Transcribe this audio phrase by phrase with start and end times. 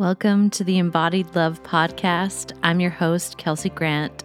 [0.00, 2.56] Welcome to the Embodied Love Podcast.
[2.62, 4.24] I'm your host, Kelsey Grant.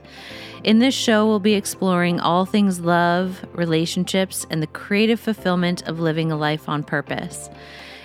[0.63, 5.99] In this show, we'll be exploring all things love, relationships, and the creative fulfillment of
[5.99, 7.49] living a life on purpose.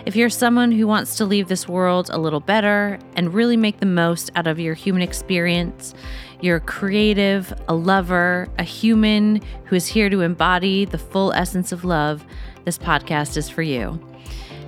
[0.05, 3.79] If you're someone who wants to leave this world a little better and really make
[3.79, 5.95] the most out of your human experience,
[6.41, 11.71] you're a creative, a lover, a human who is here to embody the full essence
[11.71, 12.27] of love,
[12.65, 14.01] this podcast is for you.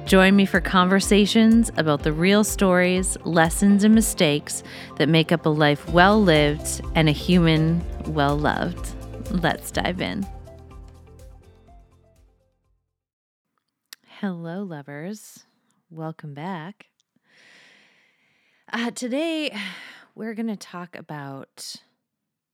[0.04, 4.62] Join me for conversations about the real stories, lessons, and mistakes
[4.98, 8.94] that make up a life well lived and a human well loved.
[9.30, 10.26] Let's dive in.
[14.20, 15.44] Hello, lovers.
[15.88, 16.86] Welcome back.
[18.72, 19.56] Uh, today,
[20.14, 21.76] we're going to talk about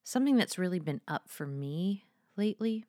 [0.04, 2.04] something that's really been up for me
[2.36, 2.84] lately.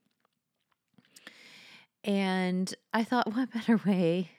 [2.03, 4.31] And I thought, what better way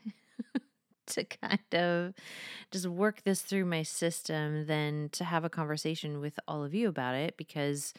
[1.08, 2.14] to kind of
[2.70, 6.88] just work this through my system than to have a conversation with all of you
[6.88, 7.36] about it?
[7.36, 7.92] Because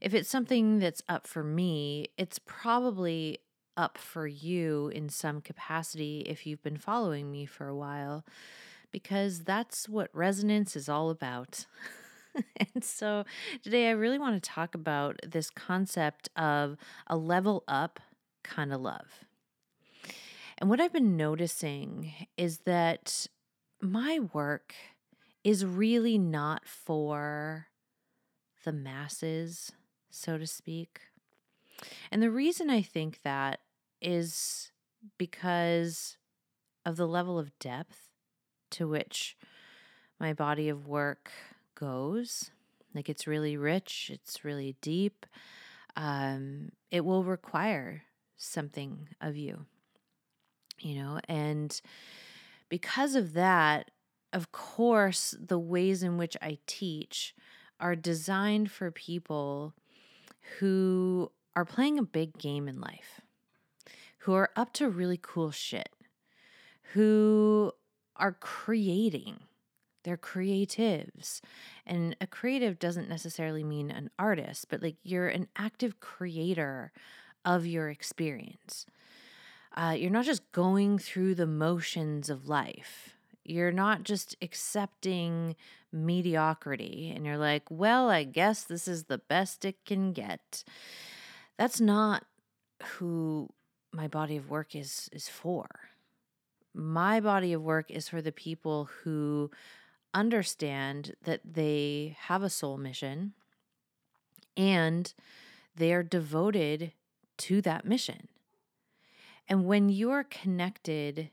[0.00, 3.38] if it's something that's up for me, it's probably
[3.76, 8.24] up for you in some capacity if you've been following me for a while,
[8.92, 11.66] because that's what resonance is all about.
[12.74, 13.24] and so
[13.62, 16.76] today I really want to talk about this concept of
[17.08, 18.00] a level up
[18.44, 19.24] kind of love.
[20.58, 23.26] And what I've been noticing is that
[23.80, 24.74] my work
[25.42, 27.66] is really not for
[28.64, 29.72] the masses,
[30.10, 31.00] so to speak.
[32.10, 33.60] And the reason I think that
[34.00, 34.70] is
[35.18, 36.16] because
[36.86, 38.10] of the level of depth
[38.70, 39.36] to which
[40.20, 41.30] my body of work
[41.74, 42.50] goes.
[42.94, 45.26] Like it's really rich, it's really deep.
[45.96, 48.02] Um, it will require
[48.36, 49.66] something of you,
[50.80, 51.80] you know, and
[52.68, 53.90] because of that,
[54.32, 57.34] of course, the ways in which I teach
[57.78, 59.74] are designed for people
[60.58, 63.20] who are playing a big game in life,
[64.18, 65.90] who are up to really cool shit,
[66.92, 67.72] who
[68.16, 69.40] are creating.
[70.02, 71.40] They're creatives.
[71.86, 76.92] And a creative doesn't necessarily mean an artist, but like you're an active creator
[77.44, 78.86] of your experience.
[79.76, 83.14] Uh, you're not just going through the motions of life.
[83.44, 85.56] You're not just accepting
[85.92, 90.64] mediocrity and you're like, well, I guess this is the best it can get.
[91.58, 92.24] That's not
[92.82, 93.50] who
[93.92, 95.66] my body of work is is for.
[96.74, 99.50] My body of work is for the people who
[100.12, 103.34] understand that they have a soul mission
[104.56, 105.12] and
[105.76, 106.92] they are devoted
[107.38, 108.28] to that mission.
[109.48, 111.30] And when you're connected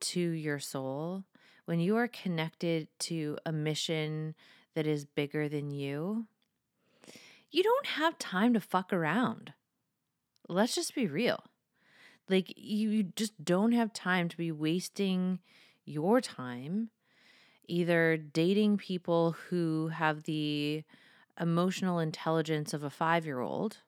[0.00, 1.24] to your soul,
[1.64, 4.34] when you are connected to a mission
[4.74, 6.26] that is bigger than you,
[7.50, 9.52] you don't have time to fuck around.
[10.48, 11.44] Let's just be real.
[12.28, 15.40] Like, you just don't have time to be wasting
[15.84, 16.90] your time
[17.70, 20.82] either dating people who have the
[21.40, 23.78] emotional intelligence of a five year old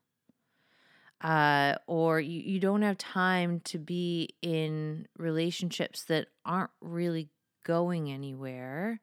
[1.22, 7.28] uh, or you, you don't have time to be in relationships that aren't really
[7.64, 9.00] going anywhere,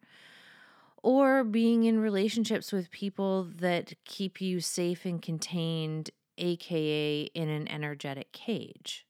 [1.01, 7.67] or being in relationships with people that keep you safe and contained, aka in an
[7.69, 9.05] energetic cage.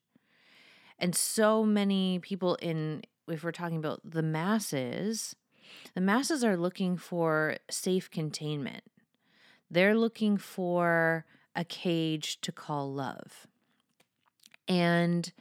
[1.00, 5.36] And so many people in, if we're talking about the masses,
[5.96, 8.84] the masses are looking for safe containment.
[9.72, 11.25] They're looking for
[11.59, 13.46] a cage to call love.
[14.68, 15.31] And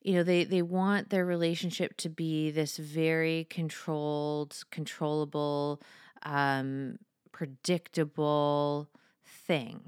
[0.00, 5.82] you know, they they want their relationship to be this very controlled, controllable,
[6.22, 6.98] um
[7.32, 8.88] predictable
[9.24, 9.80] thing.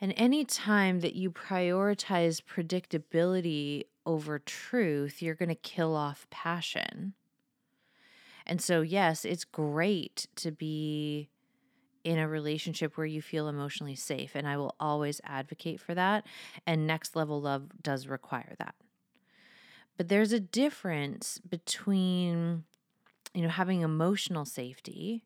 [0.00, 7.14] And any time that you prioritize predictability over truth, you're going to kill off passion.
[8.44, 11.28] And so, yes, it's great to be
[12.04, 14.32] in a relationship where you feel emotionally safe.
[14.34, 16.26] And I will always advocate for that.
[16.66, 18.74] And next level love does require that.
[19.96, 22.64] But there's a difference between,
[23.34, 25.24] you know, having emotional safety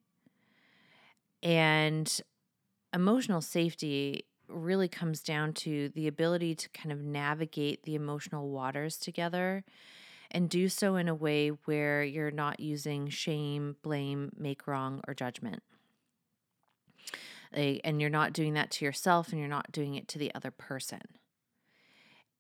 [1.43, 2.21] and
[2.93, 8.97] emotional safety really comes down to the ability to kind of navigate the emotional waters
[8.97, 9.65] together
[10.31, 15.15] and do so in a way where you're not using shame, blame, make wrong, or
[15.15, 15.63] judgment
[17.57, 20.51] and you're not doing that to yourself and you're not doing it to the other
[20.51, 21.01] person.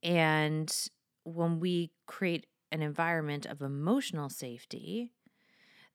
[0.02, 0.74] And
[1.24, 5.12] when we create an environment of emotional safety,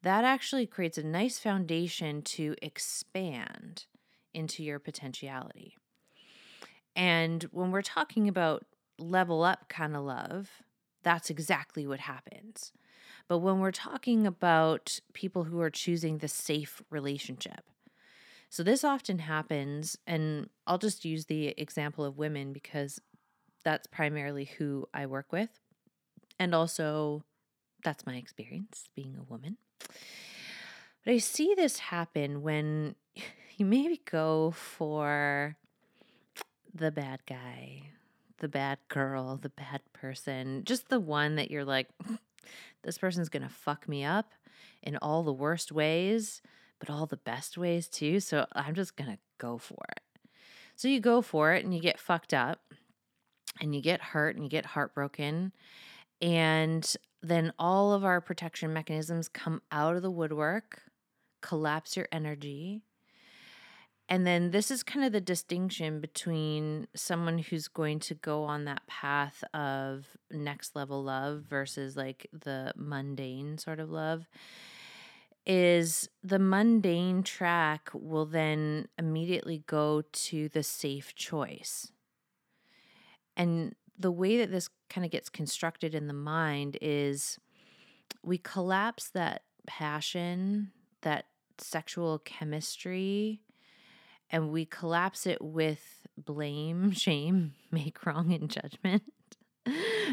[0.04, 3.86] that actually creates a nice foundation to expand
[4.34, 5.78] into your potentiality.
[6.96, 8.66] And when we're talking about
[8.98, 10.50] level up kind of love,
[11.04, 12.72] that's exactly what happens.
[13.28, 17.64] But when we're talking about people who are choosing the safe relationship,
[18.52, 23.00] so this often happens, and I'll just use the example of women because
[23.64, 25.50] that's primarily who I work with.
[26.38, 27.24] And also,
[27.82, 29.56] that's my experience being a woman.
[29.80, 32.96] But I see this happen when
[33.56, 35.56] you maybe go for
[36.76, 37.84] the bad guy,
[38.40, 42.16] the bad girl, the bad person, just the one that you're like, hmm,
[42.82, 44.34] this person's to fuck me up
[44.84, 46.42] in all the worst ways,
[46.82, 48.20] but all the best ways too.
[48.20, 50.02] So I'm just going to go for it.
[50.76, 52.74] So you go for it and you get fucked up
[53.62, 55.54] and you get hurt and you get heartbroken.
[56.22, 60.82] And then all of our protection mechanisms come out of the woodwork,
[61.42, 62.82] collapse your energy.
[64.10, 68.66] And then this is kind of the distinction between someone who's going to go on
[68.66, 74.28] that path of next level love versus like the mundane sort of love
[75.46, 81.92] is the mundane track will then immediately go to the safe choice.
[83.36, 87.40] And the way that this kind of gets constructed in the mind is
[88.24, 90.72] we collapse that passion,
[91.02, 91.26] that
[91.58, 93.42] sexual chemistry,
[94.30, 99.04] and we collapse it with blame, shame, make wrong, and judgment.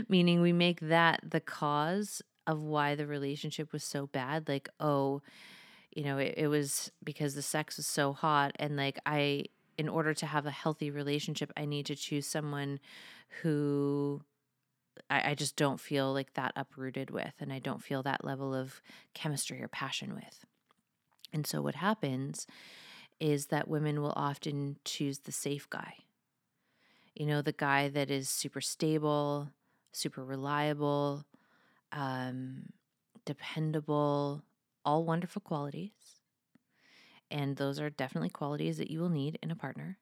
[0.08, 4.48] Meaning we make that the cause of why the relationship was so bad.
[4.48, 5.22] Like, oh,
[5.94, 8.52] you know, it, it was because the sex was so hot.
[8.58, 9.44] And like, I,
[9.76, 12.80] in order to have a healthy relationship, I need to choose someone
[13.42, 14.22] who
[15.10, 18.54] I, I just don't feel like that uprooted with, and I don't feel that level
[18.54, 18.80] of
[19.14, 20.44] chemistry or passion with.
[21.32, 22.46] And so, what happens
[23.20, 25.94] is that women will often choose the safe guy.
[27.14, 29.50] You know, the guy that is super stable,
[29.92, 31.24] super reliable,
[31.92, 32.72] um,
[33.24, 34.42] dependable,
[34.84, 35.90] all wonderful qualities.
[37.30, 39.98] And those are definitely qualities that you will need in a partner.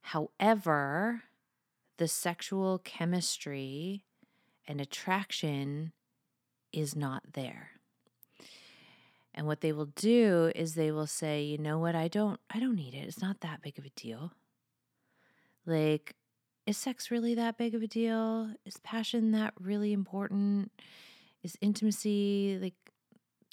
[0.00, 1.22] However,
[1.98, 4.04] the sexual chemistry
[4.66, 5.92] and attraction
[6.72, 7.72] is not there.
[9.32, 11.94] And what they will do is they will say, "You know what?
[11.94, 13.06] I don't I don't need it.
[13.06, 14.32] It's not that big of a deal."
[15.64, 16.16] Like
[16.70, 18.48] is sex really that big of a deal?
[18.64, 20.70] Is passion that really important?
[21.42, 22.74] Is intimacy like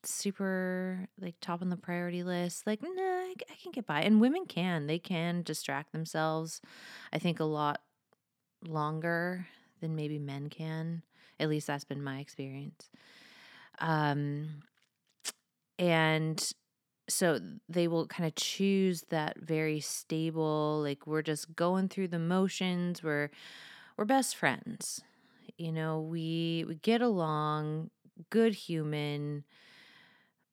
[0.03, 2.67] super like top on the priority list?
[2.67, 4.01] Like, nah, I, I can get by.
[4.03, 4.85] And women can.
[4.85, 6.61] They can distract themselves.
[7.11, 7.81] I think a lot
[8.67, 9.47] longer
[9.81, 11.01] than maybe men can.
[11.39, 12.87] At least that's been my experience.
[13.79, 14.61] Um,
[15.79, 16.51] and
[17.09, 17.39] so
[17.69, 23.01] they will kind of choose that very stable, like we're just going through the motions.
[23.03, 23.29] We're
[23.95, 25.01] we're best friends.
[25.57, 27.89] You know, we we get along,
[28.29, 29.43] good human,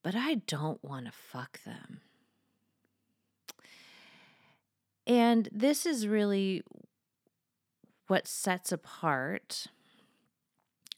[0.03, 2.01] but I don't want to fuck them.
[5.07, 6.63] And this is really
[8.07, 9.67] what sets apart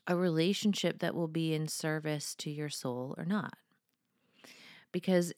[0.07, 3.55] a relationship that will be in service to your soul or not.
[4.93, 5.33] Because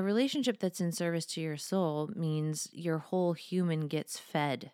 [0.00, 4.70] a relationship that's in service to your soul means your whole human gets fed,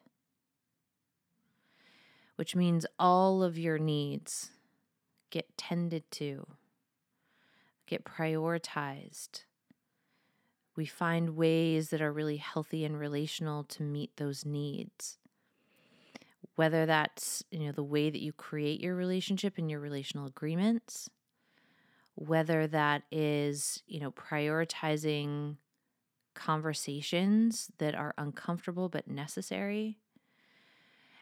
[2.36, 4.52] which means all of your needs
[5.30, 6.46] get tended to,
[7.86, 9.42] get prioritized.
[10.76, 15.18] We find ways that are really healthy and relational to meet those needs
[16.54, 21.10] whether that's you know the way that you create your relationship and your relational agreements
[22.16, 25.56] whether that is you know prioritizing
[26.34, 29.98] conversations that are uncomfortable but necessary.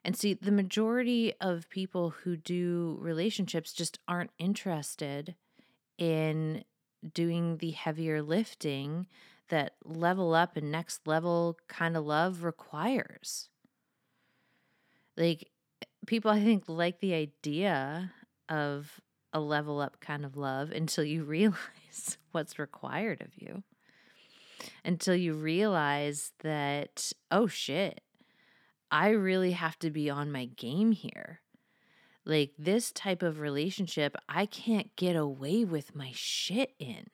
[0.04, 5.34] And see the majority of people who do relationships just aren't interested
[5.96, 6.64] in
[7.12, 9.06] doing the heavier lifting
[9.48, 13.48] that level up and next level kind of love requires.
[15.16, 15.50] Like
[16.06, 18.12] people I think like the idea
[18.48, 19.00] of
[19.34, 23.62] a level up kind of love until you realize what's required of you.
[24.84, 28.00] Until you realize that, oh shit,
[28.90, 31.40] I really have to be on my game here.
[32.24, 37.08] Like this type of relationship, I can't get away with my shit in.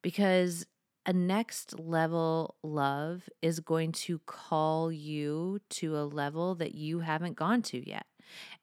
[0.00, 0.64] Because
[1.04, 7.36] a next level love is going to call you to a level that you haven't
[7.36, 8.06] gone to yet.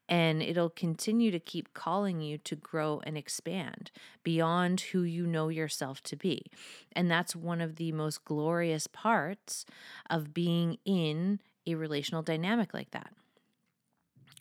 [0.09, 3.91] And it'll continue to keep calling you to grow and expand
[4.23, 6.45] beyond who you know yourself to be.
[6.93, 9.65] And that's one of the most glorious parts
[10.09, 13.11] of being in a relational dynamic like that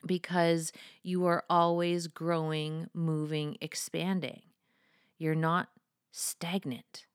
[0.07, 4.43] because you are always growing, moving, expanding.
[5.19, 5.69] You're not
[6.13, 7.07] stagnant.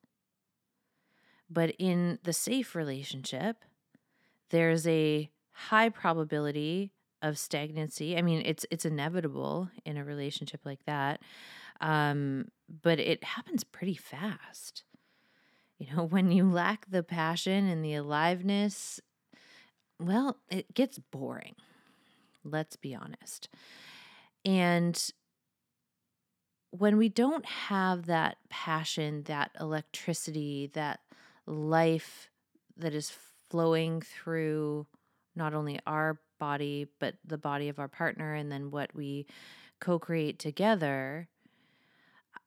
[1.50, 3.64] But in the safe relationship,
[4.50, 8.18] there's a high probability of stagnancy.
[8.18, 11.22] I mean, it's it's inevitable in a relationship like that.
[11.80, 12.50] Um,
[12.82, 14.84] but it happens pretty fast.
[15.78, 19.00] You know, when you lack the passion and the aliveness,
[20.00, 21.56] well, it gets boring.
[22.44, 23.50] Let's be honest.
[24.44, 25.00] And
[26.72, 31.02] when we don't have that passion, that electricity, that
[31.46, 32.30] life
[32.78, 33.12] that is
[33.50, 34.88] flowing through
[35.36, 39.28] not only our body, but the body of our partner, and then what we
[39.80, 41.28] co create together,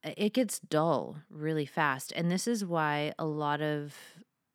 [0.04, 2.12] uh, it gets dull really fast.
[2.16, 3.94] And this is why a lot of,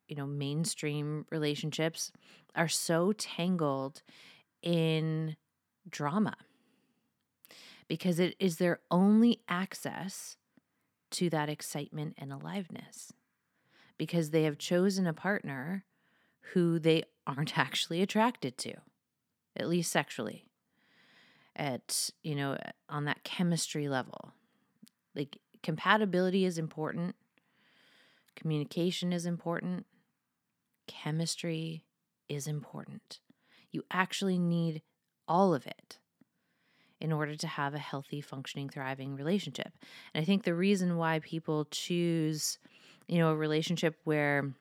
[0.08, 2.12] you know, mainstream relationships
[2.54, 4.02] are so tangled
[4.62, 5.36] in
[5.88, 6.36] drama
[7.88, 10.36] because it is their only access
[11.12, 13.10] to that excitement and aliveness
[13.96, 15.86] because they have chosen a partner
[16.52, 18.74] who they aren't actually attracted to
[19.56, 20.46] at least sexually
[21.56, 22.56] at you know
[22.88, 24.32] on that chemistry level.
[25.14, 27.16] Like compatibility is important.
[28.36, 29.86] Communication is important.
[30.86, 31.84] Chemistry
[32.28, 33.20] is important.
[33.70, 34.82] You actually need
[35.28, 35.98] all of it
[37.00, 39.72] in order to have a healthy, functioning, thriving relationship.
[40.12, 42.58] And I think the reason why people choose,
[43.08, 44.52] you know, a relationship where,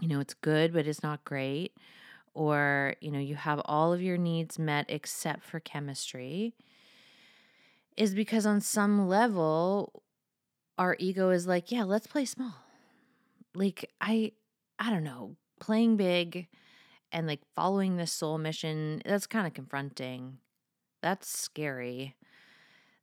[0.00, 1.72] you know, it's good, but it's not great,
[2.38, 6.54] or, you know, you have all of your needs met except for chemistry,
[7.96, 10.04] is because on some level,
[10.78, 12.54] our ego is like, yeah, let's play small.
[13.56, 14.30] Like, I,
[14.78, 16.46] I don't know, playing big
[17.10, 20.38] and like following this soul mission, that's kind of confronting.
[21.02, 22.14] That's scary.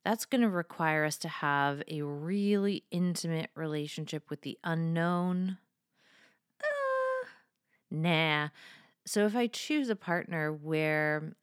[0.05, 5.57] That's going to require us to have a really intimate relationship with the unknown.
[6.61, 7.27] Uh,
[7.91, 8.47] nah.
[9.05, 11.35] So if I choose a partner where,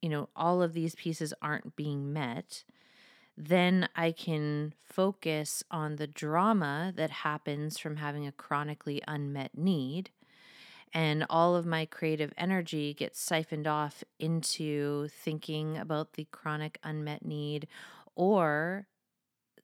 [0.00, 2.64] you know, all of these pieces aren't being met,
[3.36, 10.10] then I can focus on the drama that happens from having a chronically unmet need
[10.92, 17.24] and all of my creative energy gets siphoned off into thinking about the chronic unmet
[17.24, 17.68] need
[18.14, 18.86] or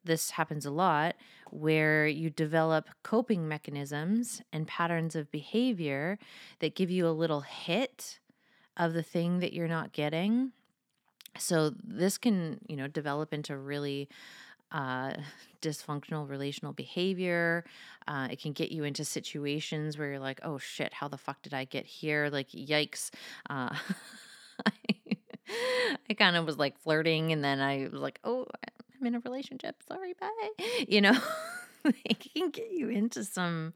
[0.05, 1.15] this happens a lot
[1.51, 6.19] where you develop coping mechanisms and patterns of behavior
[6.61, 8.19] that give you a little hit
[8.77, 10.53] of the thing that you're not getting
[11.39, 14.09] so this can you know develop into really
[14.73, 15.13] uh,
[15.63, 17.65] dysfunctional relational behavior.
[18.09, 21.41] Uh, it can get you into situations where you're like, oh shit, how the fuck
[21.43, 22.29] did I get here?
[22.29, 23.11] Like, yikes.
[23.49, 23.71] Uh,
[24.67, 28.47] I kind of was like flirting and then I was like, oh,
[29.05, 29.83] I'm in a relationship.
[29.87, 30.65] Sorry, bye.
[30.89, 31.19] You know,
[31.85, 33.75] it can get you into some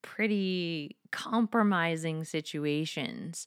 [0.00, 3.46] pretty compromising situations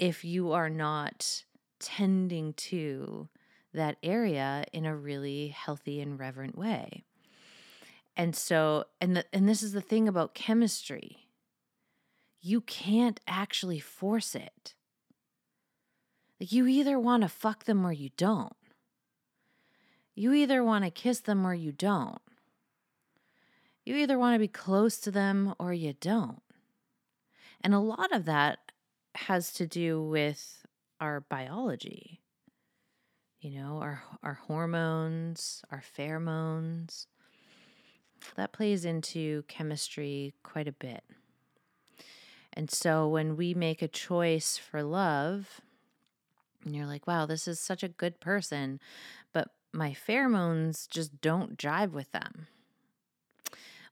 [0.00, 1.44] if you are not
[1.78, 3.28] tending to
[3.72, 7.04] that area in a really healthy and reverent way.
[8.16, 11.28] And so, and the, and this is the thing about chemistry.
[12.40, 14.74] You can't actually force it.
[16.40, 18.57] Like you either want to fuck them or you don't.
[20.18, 22.20] You either want to kiss them or you don't.
[23.84, 26.42] You either want to be close to them or you don't.
[27.60, 28.58] And a lot of that
[29.14, 30.66] has to do with
[31.00, 32.20] our biology
[33.40, 37.06] you know, our our hormones, our pheromones.
[38.36, 41.04] That plays into chemistry quite a bit.
[42.52, 45.60] And so when we make a choice for love,
[46.64, 48.80] and you're like, wow, this is such a good person,
[49.32, 52.46] but my pheromones just don't jive with them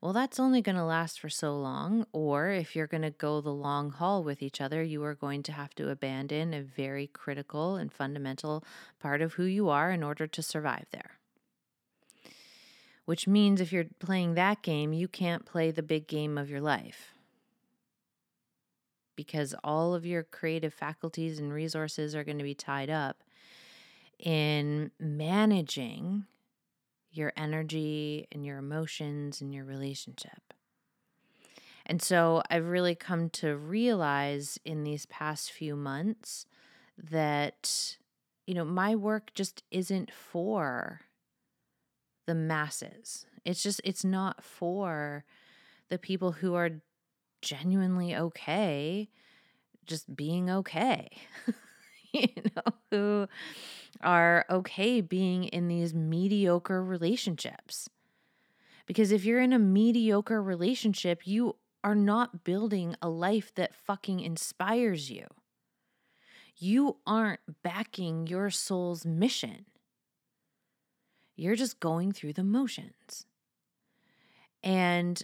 [0.06, 2.06] well, that's only going to last for so long.
[2.12, 5.42] Or if you're going to go the long haul with each other, you are going
[5.44, 8.62] to have to abandon a very critical and fundamental
[9.00, 11.18] part of who you are in order to survive there.
[13.04, 16.60] Which means if you're playing that game, you can't play the big game of your
[16.60, 17.12] life.
[19.14, 23.22] Because all of your creative faculties and resources are going to be tied up
[24.18, 26.24] in managing
[27.10, 30.52] your energy and your emotions and your relationship.
[31.86, 36.46] And so I've really come to realize in these past few months
[36.98, 37.96] that
[38.46, 41.00] you know, my work just isn't for
[42.26, 43.26] the masses.
[43.44, 45.24] It's just, it's not for
[45.88, 46.70] the people who are
[47.42, 49.08] genuinely okay
[49.84, 51.08] just being okay.
[52.12, 53.28] you know, who
[54.02, 57.88] are okay being in these mediocre relationships.
[58.86, 64.20] Because if you're in a mediocre relationship, you are not building a life that fucking
[64.20, 65.26] inspires you.
[66.56, 69.66] You aren't backing your soul's mission.
[71.36, 73.26] You're just going through the motions.
[74.62, 75.22] And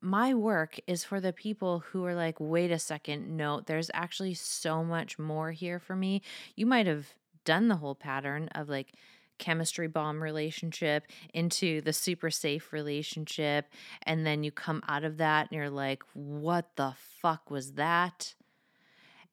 [0.00, 4.34] my work is for the people who are like, wait a second, no, there's actually
[4.34, 6.22] so much more here for me.
[6.54, 7.06] You might have
[7.46, 8.92] done the whole pattern of like
[9.38, 13.66] chemistry bomb relationship into the super safe relationship.
[14.02, 18.34] And then you come out of that and you're like, what the fuck was that?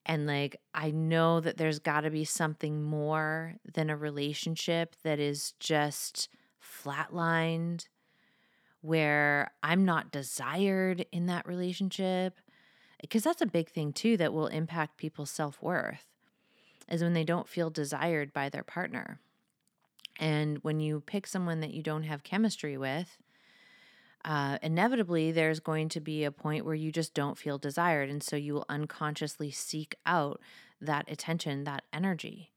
[0.06, 5.18] And like, I know that there's got to be something more than a relationship that
[5.18, 6.28] is just
[6.62, 7.86] flatlined,
[8.82, 12.38] where I'm not desired in that relationship.
[13.00, 16.04] Because that's a big thing too that will impact people's self worth,
[16.88, 19.20] is when they don't feel desired by their partner.
[20.18, 23.18] And when you pick someone that you don't have chemistry with,
[24.24, 28.08] uh, inevitably there's going to be a point where you just don't feel desired.
[28.08, 30.40] And so you will unconsciously seek out
[30.80, 32.52] that attention, that energy.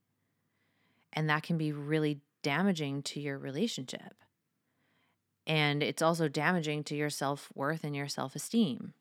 [1.12, 4.14] And that can be really damaging to your relationship.
[5.46, 8.94] And it's also damaging to your self worth and your self esteem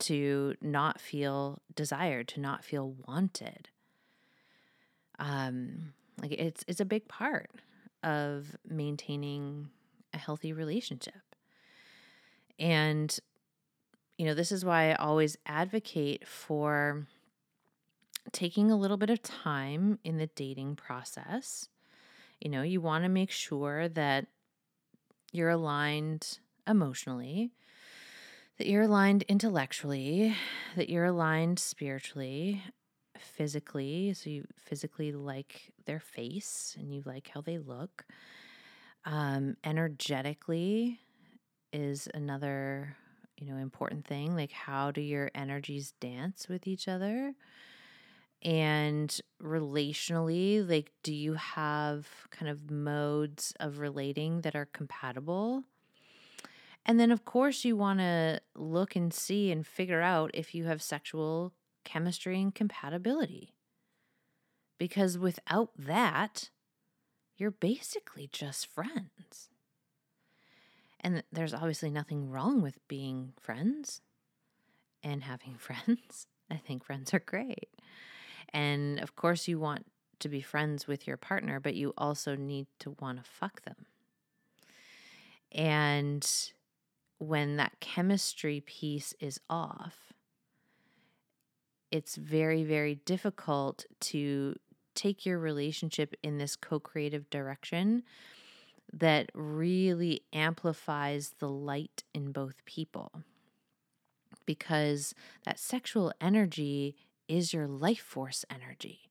[0.00, 3.68] to not feel desired, to not feel wanted.
[5.22, 7.50] Um, like it's it's a big part
[8.02, 9.68] of maintaining
[10.12, 11.14] a healthy relationship.
[12.58, 13.16] And
[14.18, 17.06] you know, this is why I always advocate for
[18.32, 21.68] taking a little bit of time in the dating process.
[22.40, 24.26] You know, you want to make sure that
[25.30, 27.52] you're aligned emotionally,
[28.58, 30.36] that you're aligned intellectually,
[30.76, 32.62] that you're aligned spiritually,
[33.18, 34.14] physically.
[34.14, 38.04] So you physically like their face and you like how they look.
[39.04, 41.00] Um, energetically
[41.72, 42.96] is another,
[43.36, 44.36] you know, important thing.
[44.36, 47.34] Like how do your energies dance with each other?
[48.44, 55.62] And relationally, like, do you have kind of modes of relating that are compatible?
[56.84, 60.64] And then, of course, you want to look and see and figure out if you
[60.64, 61.52] have sexual
[61.84, 63.54] chemistry and compatibility.
[64.78, 66.50] Because without that,
[67.36, 69.50] you're basically just friends.
[71.00, 74.00] And there's obviously nothing wrong with being friends
[75.02, 76.26] and having friends.
[76.50, 77.70] I think friends are great.
[78.52, 79.86] And of course, you want
[80.20, 83.86] to be friends with your partner, but you also need to want to fuck them.
[85.50, 86.28] And
[87.18, 90.11] when that chemistry piece is off,
[91.92, 94.56] it's very, very difficult to
[94.94, 98.02] take your relationship in this co creative direction
[98.92, 103.12] that really amplifies the light in both people.
[104.44, 106.96] Because that sexual energy
[107.28, 109.10] is your life force energy.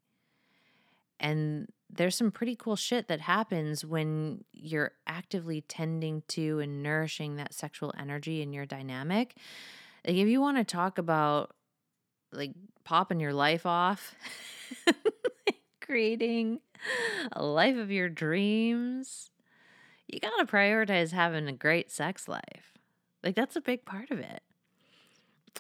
[1.19, 7.35] And there's some pretty cool shit that happens when you're actively tending to and nourishing
[7.35, 9.35] that sexual energy in your dynamic.
[10.05, 11.51] Like, if you want to talk about
[12.31, 12.51] like
[12.83, 14.15] popping your life off,
[15.81, 16.59] creating
[17.31, 19.29] a life of your dreams,
[20.07, 22.77] you got to prioritize having a great sex life.
[23.23, 24.41] Like, that's a big part of it.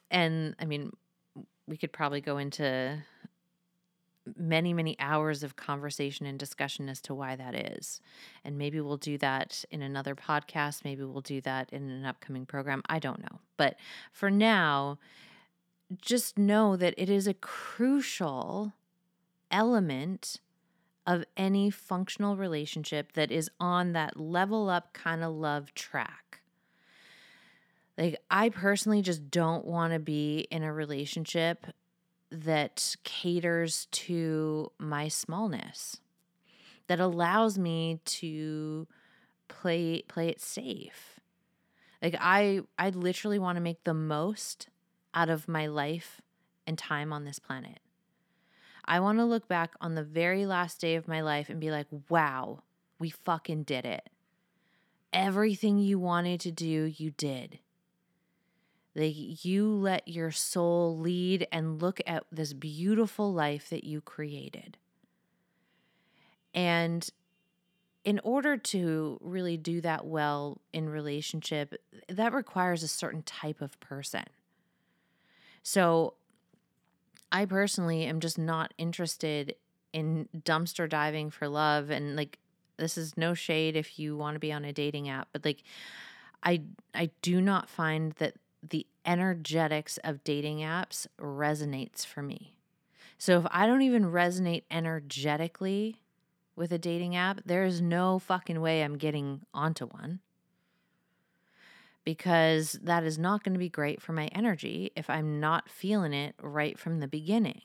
[0.09, 0.91] And I mean,
[1.67, 3.03] we could probably go into
[4.37, 8.01] many, many hours of conversation and discussion as to why that is.
[8.43, 10.83] And maybe we'll do that in another podcast.
[10.83, 12.81] Maybe we'll do that in an upcoming program.
[12.87, 13.39] I don't know.
[13.57, 13.77] But
[14.11, 14.99] for now,
[15.99, 18.73] just know that it is a crucial
[19.49, 20.39] element
[21.05, 26.41] of any functional relationship that is on that level up kind of love track.
[27.97, 31.67] Like, I personally just don't want to be in a relationship
[32.31, 35.97] that caters to my smallness,
[36.87, 38.87] that allows me to
[39.49, 41.19] play play it safe.
[42.01, 44.69] Like I I literally want to make the most
[45.13, 46.21] out of my life
[46.65, 47.79] and time on this planet.
[48.85, 51.71] I want to look back on the very last day of my life and be
[51.71, 52.63] like, wow,
[52.99, 54.09] we fucking did it.
[55.13, 57.59] Everything you wanted to do, you did.
[58.95, 64.77] Like you let your soul lead and look at this beautiful life that you created.
[66.53, 67.07] And
[68.03, 71.75] in order to really do that well in relationship,
[72.09, 74.25] that requires a certain type of person.
[75.63, 76.15] So
[77.31, 79.55] I personally am just not interested
[79.93, 82.37] in dumpster diving for love and like
[82.77, 85.63] this is no shade if you want to be on a dating app, but like
[86.43, 86.61] I
[86.93, 88.33] I do not find that
[88.67, 92.55] the energetics of dating apps resonates for me.
[93.17, 96.01] So if I don't even resonate energetically
[96.55, 100.19] with a dating app, there is no fucking way I'm getting onto one.
[102.03, 106.13] Because that is not going to be great for my energy if I'm not feeling
[106.13, 107.61] it right from the beginning.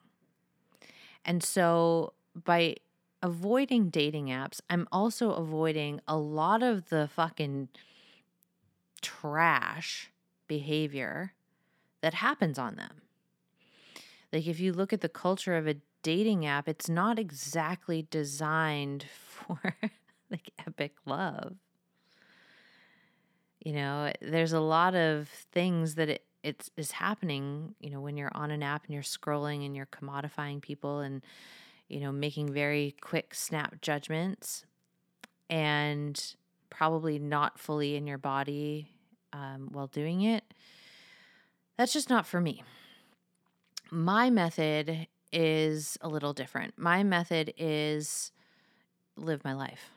[1.25, 2.77] And so by
[3.23, 7.69] avoiding dating apps, I'm also avoiding a lot of the fucking
[9.01, 10.11] trash
[10.47, 11.33] behavior
[12.03, 13.03] that happens on them.
[14.33, 19.07] Like, if you look at the culture of a dating app, it's not exactly designed
[19.29, 19.77] for
[20.31, 21.57] like epic love.
[23.67, 28.17] You know, there's a lot of things that it, it's is happening, you know, when
[28.17, 31.21] you're on an app and you're scrolling and you're commodifying people and
[31.89, 34.65] you know, making very quick snap judgments
[35.51, 36.37] and
[36.71, 38.89] probably not fully in your body
[39.33, 40.45] um, while doing it.
[41.77, 42.63] That's just not for me.
[43.91, 46.75] My method is a little different.
[46.77, 48.31] My method is
[49.17, 49.91] live my life.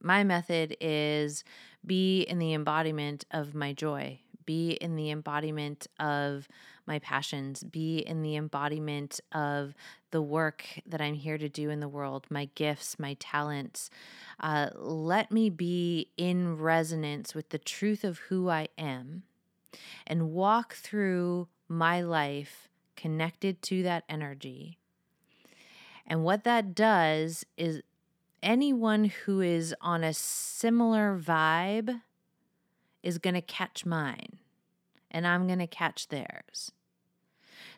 [0.00, 1.44] My method is
[1.84, 6.48] be in the embodiment of my joy, be in the embodiment of
[6.86, 9.74] my passions, be in the embodiment of
[10.10, 13.88] the work that I'm here to do in the world, my gifts, my talents.
[14.40, 19.22] Uh, let me be in resonance with the truth of who I am
[20.06, 24.78] and walk through my life connected to that energy.
[26.06, 27.82] And what that does is
[28.42, 32.02] anyone who is on a similar vibe
[33.02, 34.38] is going to catch mine
[35.10, 36.72] and I'm going to catch theirs.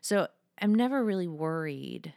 [0.01, 0.29] So
[0.61, 2.15] I'm never really worried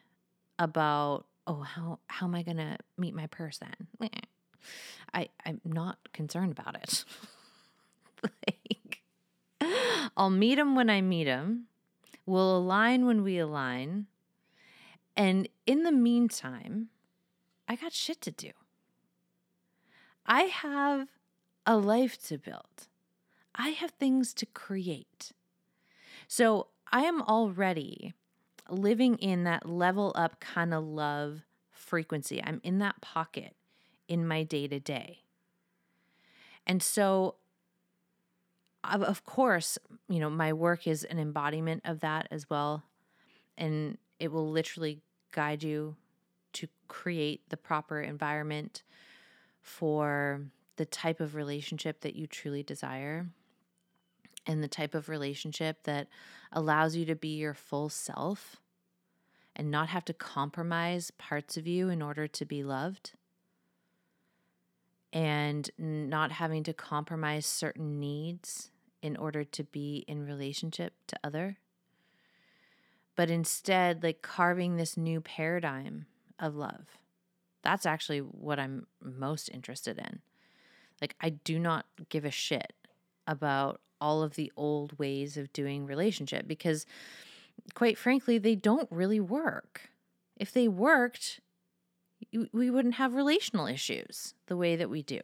[0.59, 3.73] about, oh, how, how am I going to meet my person?
[5.13, 7.03] I, I'm not concerned about it.
[8.23, 9.01] like,
[10.15, 11.67] I'll meet them when I meet them.
[12.25, 14.07] We'll align when we align.
[15.15, 16.89] And in the meantime,
[17.67, 18.51] I got shit to do.
[20.25, 21.07] I have
[21.65, 22.87] a life to build.
[23.55, 25.31] I have things to create.
[26.27, 28.13] So I am already
[28.69, 32.41] living in that level up kind of love frequency.
[32.43, 33.55] I'm in that pocket
[34.07, 35.23] in my day to day.
[36.65, 37.35] And so,
[38.83, 39.77] of course,
[40.09, 42.83] you know, my work is an embodiment of that as well.
[43.57, 45.01] And it will literally
[45.31, 45.95] guide you
[46.53, 48.83] to create the proper environment
[49.61, 50.41] for
[50.77, 53.27] the type of relationship that you truly desire
[54.45, 56.07] and the type of relationship that
[56.51, 58.57] allows you to be your full self
[59.55, 63.11] and not have to compromise parts of you in order to be loved
[65.11, 71.57] and not having to compromise certain needs in order to be in relationship to other
[73.15, 76.05] but instead like carving this new paradigm
[76.39, 76.97] of love.
[77.63, 80.21] That's actually what i'm most interested in.
[81.01, 82.73] Like i do not give a shit
[83.25, 86.85] about all of the old ways of doing relationship because
[87.73, 89.89] quite frankly they don't really work.
[90.35, 91.41] If they worked
[92.51, 95.19] we wouldn't have relational issues the way that we do.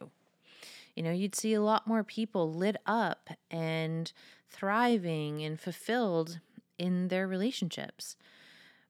[0.94, 4.12] You know you'd see a lot more people lit up and
[4.48, 6.40] thriving and fulfilled
[6.78, 8.16] in their relationships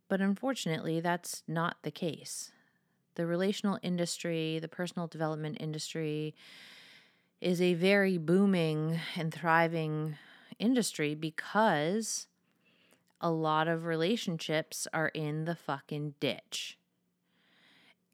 [0.09, 2.53] but unfortunately that's not the case
[3.15, 6.35] the relational industry the personal development industry
[7.41, 10.17] is a very booming and thriving
[10.59, 12.27] industry because
[13.21, 16.79] a lot of relationships are in the fucking ditch.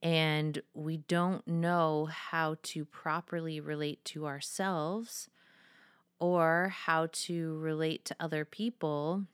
[0.03, 5.29] And we don't know how to properly relate to ourselves
[6.19, 9.25] or how to relate to other people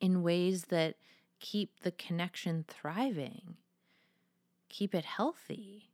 [0.00, 0.96] in ways that
[1.40, 3.56] keep the connection thriving,
[4.68, 5.90] keep it healthy.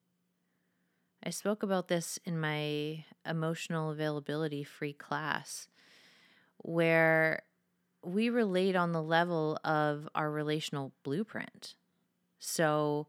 [1.24, 5.68] I spoke about this in my emotional availability free class,
[6.59, 7.42] where
[8.02, 11.74] we relate on the level of our relational blueprint.
[12.38, 13.07] So,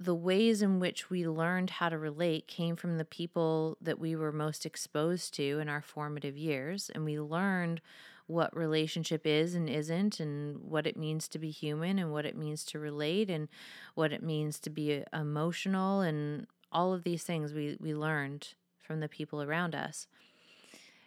[0.00, 4.14] the ways in which we learned how to relate came from the people that we
[4.14, 6.88] were most exposed to in our formative years.
[6.94, 7.80] And we learned
[8.28, 12.36] what relationship is and isn't, and what it means to be human, and what it
[12.36, 13.48] means to relate, and
[13.94, 18.52] what it means to be uh, emotional, and all of these things we, we learned
[18.78, 20.06] from the people around us.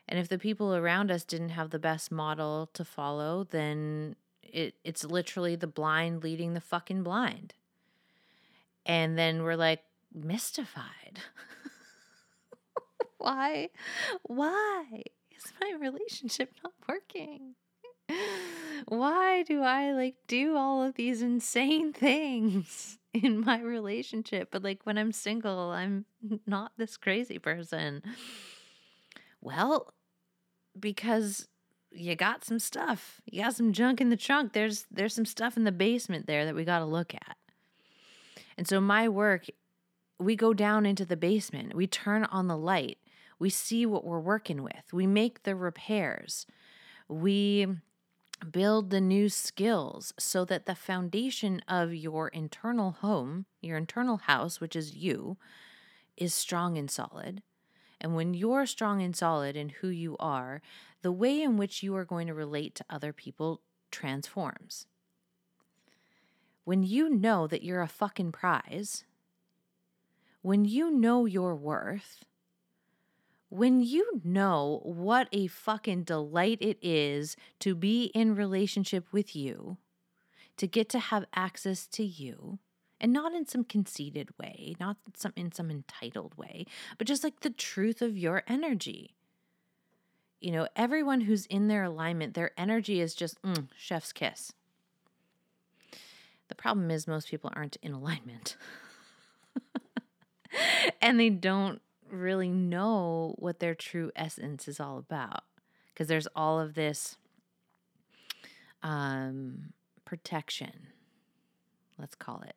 [0.09, 4.73] And if the people around us didn't have the best model to follow, then it,
[4.83, 7.53] it's literally the blind leading the fucking blind.
[8.83, 11.19] And then we're like mystified.
[13.19, 13.69] Why?
[14.23, 15.03] Why
[15.45, 17.55] is my relationship not working?
[18.87, 24.49] Why do I like do all of these insane things in my relationship?
[24.51, 26.05] But like when I'm single, I'm
[26.45, 28.01] not this crazy person.
[29.39, 29.93] Well,
[30.79, 31.47] because
[31.91, 33.21] you got some stuff.
[33.25, 34.53] You got some junk in the trunk.
[34.53, 37.37] There's there's some stuff in the basement there that we got to look at.
[38.57, 39.47] And so my work
[40.19, 41.73] we go down into the basement.
[41.73, 42.99] We turn on the light
[43.41, 44.93] we see what we're working with.
[44.93, 46.45] We make the repairs.
[47.07, 47.65] We
[48.51, 54.61] build the new skills so that the foundation of your internal home, your internal house,
[54.61, 55.37] which is you,
[56.15, 57.41] is strong and solid.
[57.99, 60.61] And when you're strong and solid in who you are,
[61.01, 64.85] the way in which you are going to relate to other people transforms.
[66.63, 69.03] When you know that you're a fucking prize,
[70.43, 72.23] when you know your worth,
[73.51, 79.75] when you know what a fucking delight it is to be in relationship with you,
[80.55, 82.59] to get to have access to you,
[83.01, 86.65] and not in some conceited way, not some in some entitled way,
[86.97, 89.15] but just like the truth of your energy.
[90.39, 94.53] You know, everyone who's in their alignment, their energy is just mm, chef's kiss.
[96.47, 98.55] The problem is most people aren't in alignment.
[101.01, 105.43] and they don't really know what their true essence is all about
[105.93, 107.17] because there's all of this
[108.83, 109.73] um,
[110.05, 110.87] protection,
[111.97, 112.55] let's call it.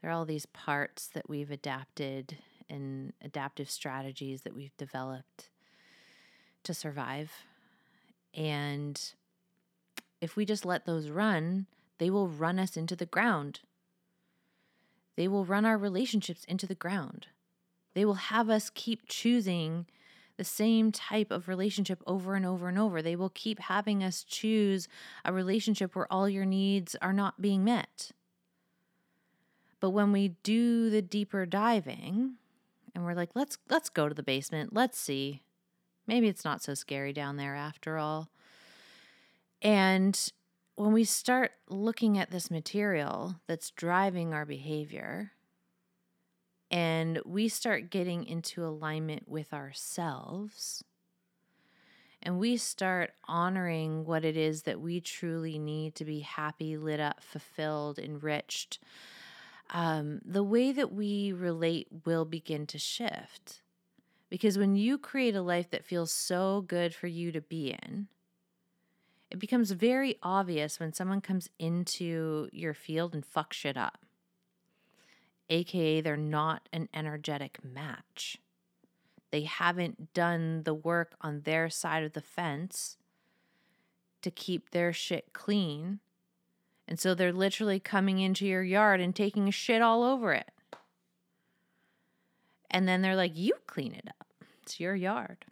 [0.00, 2.38] There are all these parts that we've adapted
[2.68, 5.50] and adaptive strategies that we've developed
[6.64, 7.30] to survive.
[8.34, 9.00] And
[10.20, 11.66] if we just let those run,
[11.98, 13.60] they will run us into the ground.
[15.16, 17.28] They will run our relationships into the ground.
[17.94, 19.86] They will have us keep choosing
[20.36, 23.02] the same type of relationship over and over and over.
[23.02, 24.88] They will keep having us choose
[25.24, 28.12] a relationship where all your needs are not being met.
[29.80, 32.36] But when we do the deeper diving
[32.94, 35.42] and we're like, let's let's go to the basement, let's see.
[36.06, 38.28] Maybe it's not so scary down there after all.
[39.60, 40.18] And
[40.74, 45.32] when we start looking at this material that's driving our behavior,
[46.72, 50.82] and we start getting into alignment with ourselves
[52.22, 57.00] and we start honoring what it is that we truly need to be happy, lit
[57.00, 58.78] up, fulfilled, enriched,
[59.70, 63.60] um, the way that we relate will begin to shift.
[64.30, 68.06] Because when you create a life that feels so good for you to be in,
[69.30, 73.98] it becomes very obvious when someone comes into your field and fucks shit up
[75.48, 78.38] aka they're not an energetic match.
[79.30, 82.98] They haven't done the work on their side of the fence
[84.20, 86.00] to keep their shit clean.
[86.86, 90.50] And so they're literally coming into your yard and taking shit all over it.
[92.70, 94.26] And then they're like, you clean it up.
[94.62, 95.44] It's your yard.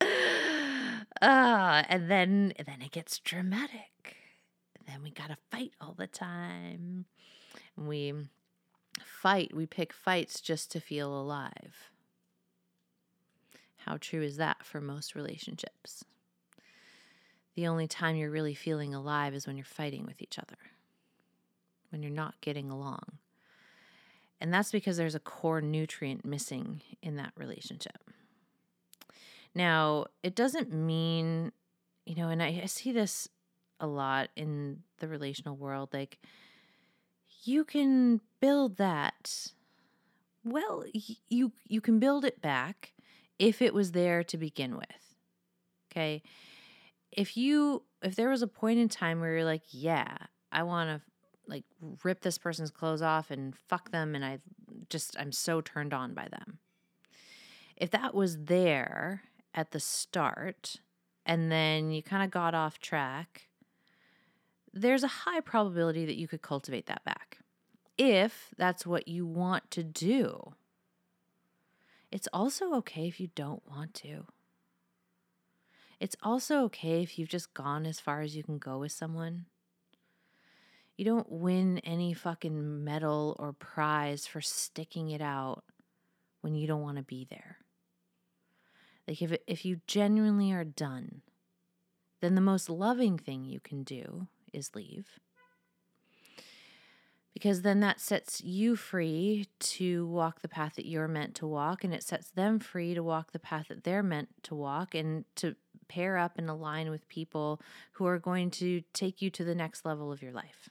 [0.00, 3.97] Uh, and then and then it gets dramatic.
[4.90, 7.04] And we gotta fight all the time.
[7.76, 8.14] And we
[9.04, 11.90] fight, we pick fights just to feel alive.
[13.78, 16.04] How true is that for most relationships?
[17.54, 20.58] The only time you're really feeling alive is when you're fighting with each other,
[21.90, 23.18] when you're not getting along.
[24.40, 27.98] And that's because there's a core nutrient missing in that relationship.
[29.54, 31.50] Now, it doesn't mean,
[32.06, 33.28] you know, and I, I see this
[33.80, 36.18] a lot in the relational world, like,
[37.44, 39.52] you can build that.
[40.44, 40.84] Well,
[41.28, 42.92] you you can build it back
[43.38, 45.14] if it was there to begin with.
[45.90, 46.22] Okay?
[47.12, 50.16] If you if there was a point in time where you're like, yeah,
[50.52, 51.02] I want to
[51.46, 51.64] like
[52.04, 54.38] rip this person's clothes off and fuck them and I
[54.90, 56.58] just I'm so turned on by them.
[57.76, 59.22] If that was there
[59.54, 60.76] at the start
[61.24, 63.47] and then you kind of got off track
[64.72, 67.38] there's a high probability that you could cultivate that back
[67.96, 70.54] if that's what you want to do.
[72.10, 74.26] It's also okay if you don't want to.
[76.00, 79.46] It's also okay if you've just gone as far as you can go with someone.
[80.96, 85.64] You don't win any fucking medal or prize for sticking it out
[86.40, 87.58] when you don't want to be there.
[89.06, 91.22] Like if if you genuinely are done,
[92.20, 95.18] then the most loving thing you can do is leave.
[97.32, 101.84] Because then that sets you free to walk the path that you're meant to walk,
[101.84, 105.24] and it sets them free to walk the path that they're meant to walk and
[105.36, 105.54] to
[105.86, 107.60] pair up and align with people
[107.92, 110.68] who are going to take you to the next level of your life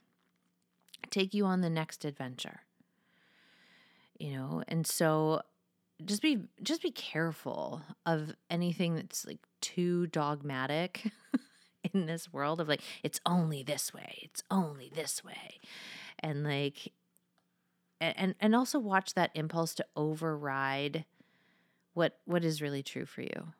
[1.10, 2.60] take you on the next adventure.
[4.18, 5.42] You know, and so
[6.04, 11.10] just be just be careful of anything that's like too dogmatic
[11.94, 15.58] in this world of like it's only this way, it's only this way.
[16.20, 16.92] And like
[18.00, 21.04] and and also watch that impulse to override
[21.94, 23.52] what what is really true for you.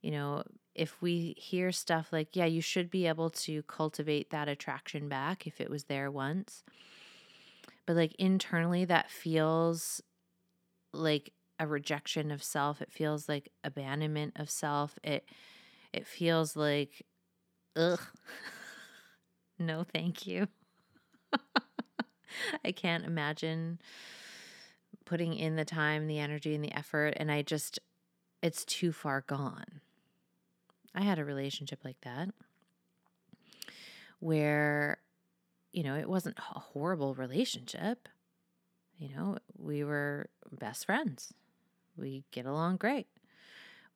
[0.00, 0.44] You know,
[0.74, 5.46] if we hear stuff like, yeah, you should be able to cultivate that attraction back
[5.46, 6.64] if it was there once.
[7.86, 10.00] But like internally, that feels
[10.92, 12.80] like a rejection of self.
[12.80, 14.98] It feels like abandonment of self.
[15.04, 15.28] It
[15.92, 17.06] it feels like,
[17.76, 18.00] ugh,
[19.58, 20.48] no, thank you.
[22.64, 23.80] I can't imagine
[25.04, 27.14] putting in the time, the energy, and the effort.
[27.16, 27.78] And I just,
[28.42, 29.80] it's too far gone.
[30.94, 32.30] I had a relationship like that
[34.20, 34.98] where,
[35.72, 38.08] you know, it wasn't a horrible relationship.
[38.98, 41.32] You know, we were best friends.
[41.96, 43.06] We get along great.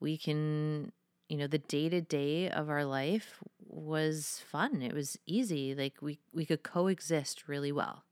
[0.00, 0.92] We can,
[1.28, 4.82] you know, the day to day of our life was fun.
[4.82, 5.74] It was easy.
[5.74, 8.04] Like we we could coexist really well.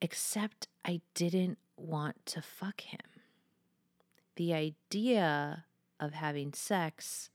[0.00, 3.00] Except I didn't want to fuck him.
[4.36, 5.64] The idea
[6.00, 7.30] of having sex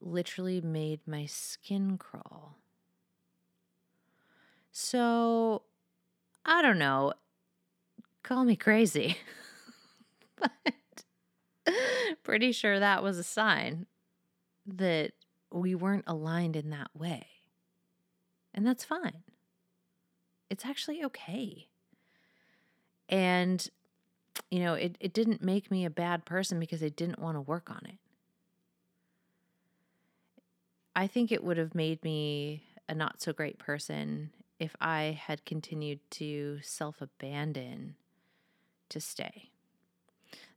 [0.00, 2.58] literally made my skin crawl.
[4.72, 5.62] So,
[6.44, 7.12] I don't know.
[8.22, 9.18] Call me crazy.
[10.38, 10.74] but
[12.22, 13.86] pretty sure that was a sign
[14.66, 15.12] that
[15.50, 17.26] we weren't aligned in that way.
[18.54, 19.22] And that's fine.
[20.50, 21.68] It's actually okay.
[23.08, 23.68] And
[24.50, 27.40] you know, it, it didn't make me a bad person because I didn't want to
[27.40, 27.98] work on it.
[30.94, 35.44] I think it would have made me a not so great person if I had
[35.44, 37.96] continued to self abandon
[38.90, 39.51] to stay.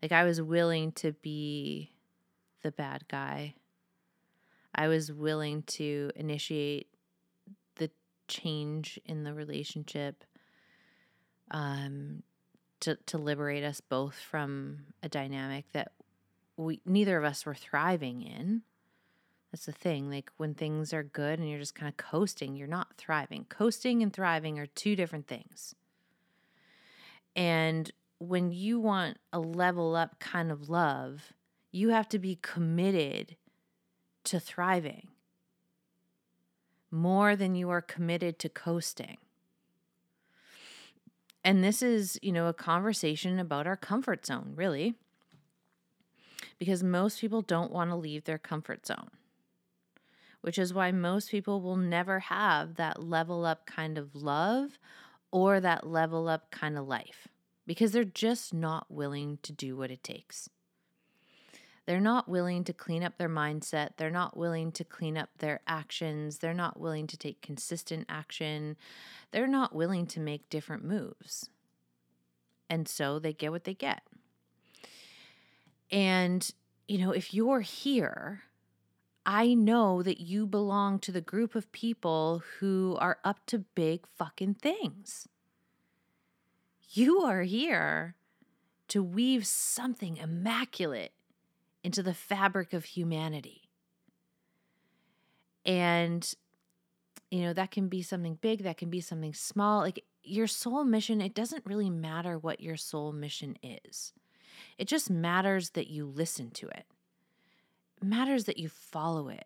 [0.01, 1.91] Like, I was willing to be
[2.61, 3.55] the bad guy.
[4.73, 6.89] I was willing to initiate
[7.75, 7.89] the
[8.27, 10.23] change in the relationship,
[11.51, 12.23] um,
[12.81, 15.91] to, to liberate us both from a dynamic that
[16.57, 18.61] we neither of us were thriving in.
[19.51, 20.09] That's the thing.
[20.09, 23.45] Like when things are good and you're just kind of coasting, you're not thriving.
[23.47, 25.75] Coasting and thriving are two different things.
[27.35, 31.33] And when you want a level up kind of love,
[31.71, 33.35] you have to be committed
[34.23, 35.09] to thriving
[36.89, 39.17] more than you are committed to coasting.
[41.43, 44.95] And this is, you know, a conversation about our comfort zone, really.
[46.57, 49.11] Because most people don't want to leave their comfort zone,
[50.41, 54.79] which is why most people will never have that level up kind of love
[55.31, 57.27] or that level up kind of life
[57.65, 60.49] because they're just not willing to do what it takes.
[61.85, 63.91] They're not willing to clean up their mindset.
[63.97, 66.39] They're not willing to clean up their actions.
[66.39, 68.75] They're not willing to take consistent action.
[69.31, 71.49] They're not willing to make different moves.
[72.69, 74.01] And so they get what they get.
[75.91, 76.49] And,
[76.87, 78.41] you know, if you're here,
[79.25, 84.07] I know that you belong to the group of people who are up to big
[84.17, 85.27] fucking things.
[86.89, 88.15] You are here
[88.89, 91.11] to weave something immaculate
[91.83, 93.69] into the fabric of humanity.
[95.65, 96.31] And,
[97.31, 99.79] you know, that can be something big, that can be something small.
[99.79, 104.13] Like your soul mission, it doesn't really matter what your soul mission is.
[104.77, 106.85] It just matters that you listen to it.
[108.01, 109.45] Matters that you follow it.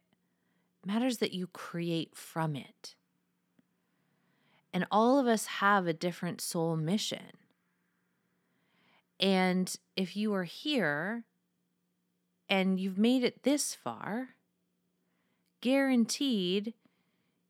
[0.85, 2.95] Matters that you create from it.
[4.73, 7.37] And all of us have a different soul mission.
[9.19, 11.25] And if you are here
[12.47, 14.29] and you've made it this far,
[15.61, 16.73] guaranteed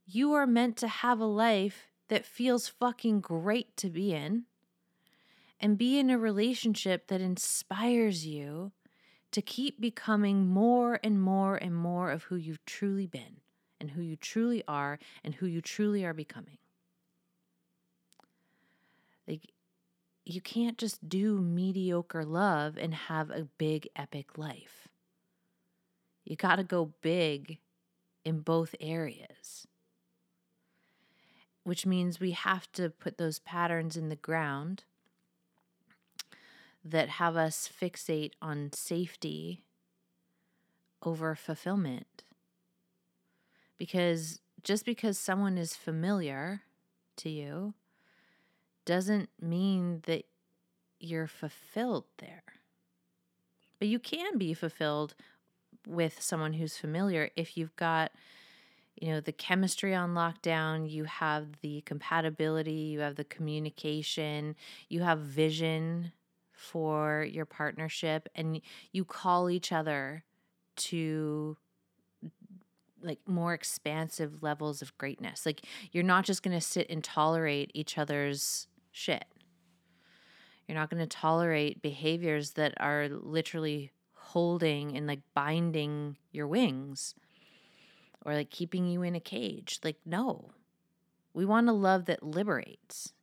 [0.05, 4.45] you are meant to have a life that feels fucking great to be in
[5.59, 8.71] and be in a relationship that inspires you
[9.31, 13.41] to keep becoming more and more and more of who you've truly been
[13.79, 16.57] and who you truly are and who you truly are becoming.
[19.29, 19.51] Like,
[20.25, 24.87] you can't just do mediocre love and have a big, epic life.
[26.25, 27.59] You got to go big
[28.25, 29.67] in both areas,
[31.63, 34.83] which means we have to put those patterns in the ground
[36.83, 39.63] that have us fixate on safety
[41.03, 42.23] over fulfillment.
[43.77, 46.61] Because just because someone is familiar
[47.17, 47.73] to you
[48.85, 50.25] doesn't mean that
[50.99, 52.43] you're fulfilled there.
[53.79, 55.15] But you can be fulfilled
[55.87, 58.11] with someone who's familiar if you've got
[58.99, 64.55] you know the chemistry on lockdown you have the compatibility you have the communication
[64.89, 66.11] you have vision
[66.51, 68.61] for your partnership and
[68.91, 70.23] you call each other
[70.75, 71.55] to
[73.01, 75.45] like more expansive levels of greatness.
[75.45, 79.25] Like you're not just going to sit and tolerate each other's shit.
[80.67, 87.15] You're not going to tolerate behaviors that are literally holding and like binding your wings
[88.25, 89.79] or like keeping you in a cage.
[89.83, 90.51] Like, no.
[91.33, 93.13] We want a love that liberates.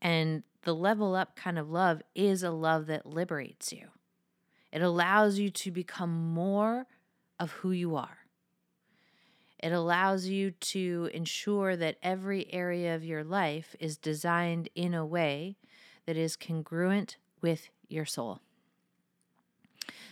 [0.00, 3.88] And the level up kind of love is a love that liberates you.
[4.72, 6.86] It allows you to become more
[7.38, 8.18] of who you are.
[9.64, 15.06] It allows you to ensure that every area of your life is designed in a
[15.06, 15.56] way
[16.04, 18.40] that is congruent with your soul,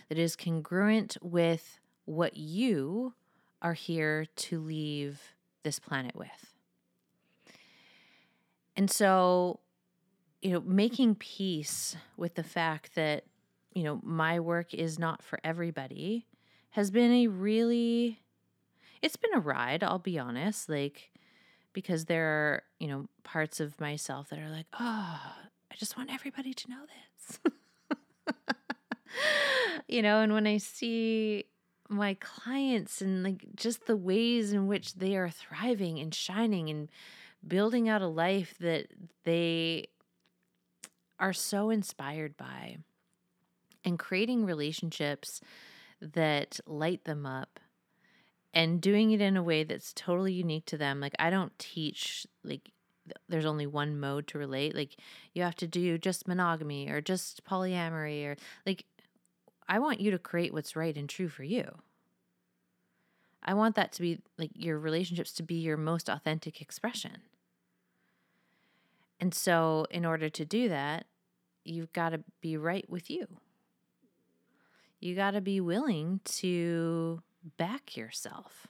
[0.09, 3.13] that is congruent with what you
[3.61, 5.21] are here to leave
[5.61, 6.55] this planet with.
[8.75, 9.59] And so
[10.41, 13.25] you know, making peace with the fact that,
[13.75, 16.25] you know, my work is not for everybody
[16.71, 18.19] has been a really,
[19.03, 20.69] it's been a ride, I'll be honest.
[20.69, 21.11] Like,
[21.73, 25.19] because there are, you know, parts of myself that are like, oh,
[25.71, 27.39] I just want everybody to know this.
[29.87, 31.45] you know, and when I see
[31.89, 36.89] my clients and like just the ways in which they are thriving and shining and
[37.45, 38.87] building out a life that
[39.25, 39.87] they
[41.19, 42.77] are so inspired by
[43.83, 45.41] and creating relationships
[45.99, 47.59] that light them up
[48.53, 50.99] and doing it in a way that's totally unique to them.
[50.99, 52.71] Like, I don't teach, like,
[53.27, 54.75] there's only one mode to relate.
[54.75, 54.95] Like,
[55.33, 58.85] you have to do just monogamy or just polyamory or like,
[59.67, 61.65] I want you to create what's right and true for you.
[63.41, 67.17] I want that to be like your relationships to be your most authentic expression.
[69.19, 71.05] And so, in order to do that,
[71.63, 73.27] you've got to be right with you.
[74.99, 77.21] You got to be willing to
[77.57, 78.67] back yourself.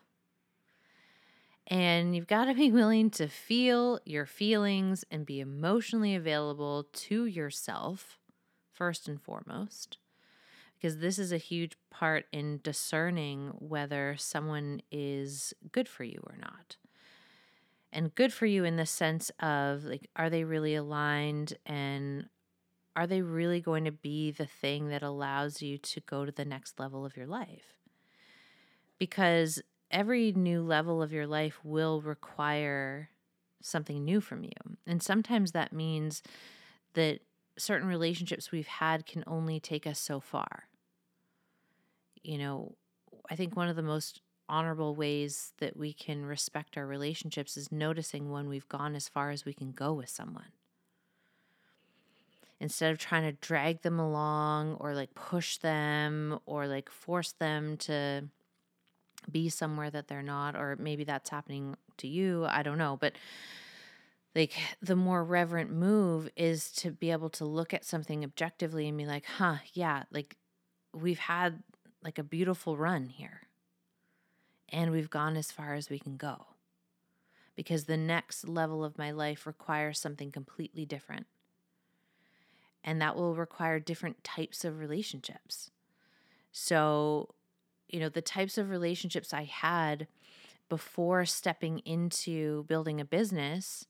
[1.68, 7.26] And you've got to be willing to feel your feelings and be emotionally available to
[7.26, 8.20] yourself,
[8.74, 9.98] first and foremost,
[10.76, 16.36] because this is a huge part in discerning whether someone is good for you or
[16.38, 16.76] not.
[17.94, 22.28] And good for you in the sense of like, are they really aligned and
[22.96, 26.46] are they really going to be the thing that allows you to go to the
[26.46, 27.83] next level of your life?
[29.00, 33.10] Because every new level of your life will require
[33.62, 34.52] something new from you.
[34.86, 36.22] And sometimes that means
[36.94, 37.20] that
[37.58, 40.68] certain relationships we've had can only take us so far.
[42.24, 42.76] You know,
[43.30, 47.72] I think one of the most honorable ways that we can respect our relationships is
[47.72, 50.52] noticing when we've gone as far as we can go with someone
[52.64, 57.76] instead of trying to drag them along or like push them or like force them
[57.76, 58.24] to
[59.32, 63.14] be somewhere that they're not or maybe that's happening to you i don't know but
[64.36, 68.98] like the more reverent move is to be able to look at something objectively and
[68.98, 70.38] be like huh yeah like
[70.94, 71.64] we've had
[72.04, 73.42] like a beautiful run here
[74.70, 76.48] and we've gone as far as we can go
[77.56, 81.28] because the next level of my life requires something completely different
[82.84, 85.72] and that will require different types of relationships.
[86.52, 87.34] So,
[87.94, 90.08] you know, the types of relationships I had
[90.68, 93.86] before stepping into building a business,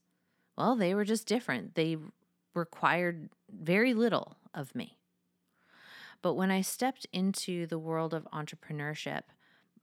[0.58, 1.74] well, they were just different.
[1.74, 1.96] They
[2.54, 4.98] required very little of me.
[6.20, 9.22] But when I stepped into the world of entrepreneurship,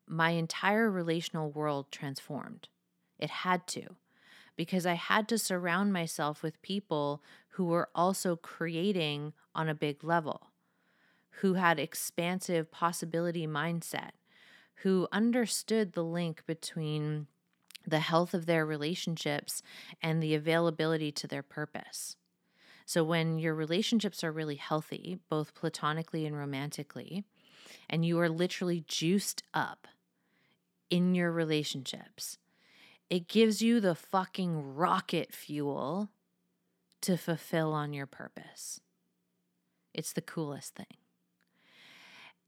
[0.07, 2.67] my entire relational world transformed.
[3.17, 3.95] It had to
[4.55, 10.03] because I had to surround myself with people who were also creating on a big
[10.03, 10.50] level,
[11.39, 14.11] who had expansive possibility mindset,
[14.83, 17.27] who understood the link between
[17.85, 19.61] the health of their relationships
[20.01, 22.15] and the availability to their purpose.
[22.85, 27.23] So, when your relationships are really healthy, both platonically and romantically,
[27.89, 29.87] and you are literally juiced up
[30.89, 32.37] in your relationships,
[33.09, 36.09] it gives you the fucking rocket fuel
[37.01, 38.81] to fulfill on your purpose.
[39.93, 41.00] It's the coolest thing.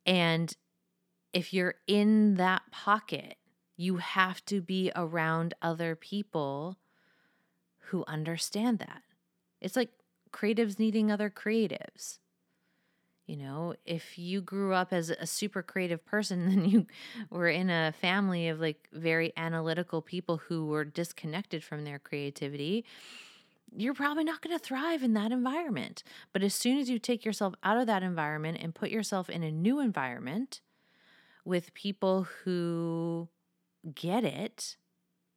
[0.06, 0.56] And
[1.34, 3.38] if you're in that pocket,
[3.76, 6.78] you have to be around other people
[7.88, 9.02] who understand that.
[9.62, 9.90] It's like
[10.32, 12.20] creatives needing other creatives.
[13.26, 16.88] You know, if you grew up as a super creative person, then you
[17.30, 22.86] were in a family of like very analytical people who were disconnected from their creativity,
[23.76, 26.04] you're probably not going to thrive in that environment.
[26.32, 29.44] But as soon as you take yourself out of that environment and put yourself in
[29.44, 30.62] a new environment
[31.46, 33.30] with people who
[33.96, 34.78] get it,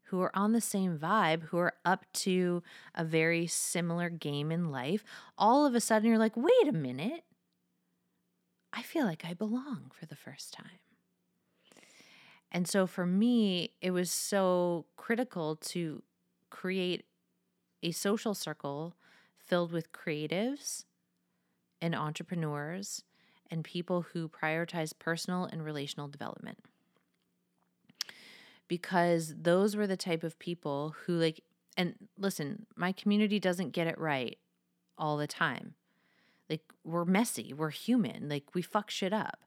[0.05, 2.63] who are on the same vibe, who are up to
[2.95, 5.05] a very similar game in life,
[5.37, 7.25] all of a sudden you're like, wait a minute.
[8.73, 10.81] I feel like I belong for the first time.
[12.53, 16.03] And so for me, it was so critical to
[16.51, 17.05] create
[17.83, 18.95] a social circle
[19.39, 20.85] filled with creatives
[21.81, 23.03] and entrepreneurs
[23.51, 26.59] and people who prioritize personal and relational development.
[28.69, 31.43] Because those were the type of people who, like,
[31.77, 34.39] and listen, my community doesn't get it right
[34.99, 35.75] all the time.
[36.51, 39.39] Like, we're messy, we're human, like, we fuck shit up.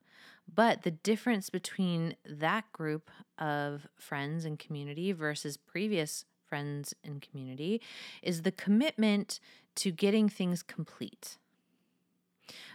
[0.54, 7.82] But the difference between that group of friends and community versus previous friends and community
[8.22, 9.40] is the commitment
[9.76, 11.38] to getting things complete.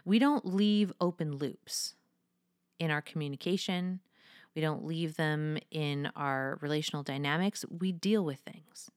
[0.05, 1.95] We don't leave open loops
[2.79, 4.01] in our communication.
[4.55, 7.64] We don't leave them in our relational dynamics.
[7.68, 8.91] We deal with things.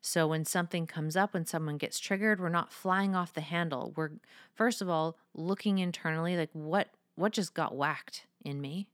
[0.00, 3.92] So when something comes up, when someone gets triggered, we're not flying off the handle.
[3.94, 4.10] We're
[4.52, 8.88] first of all looking internally like what what just got whacked in me?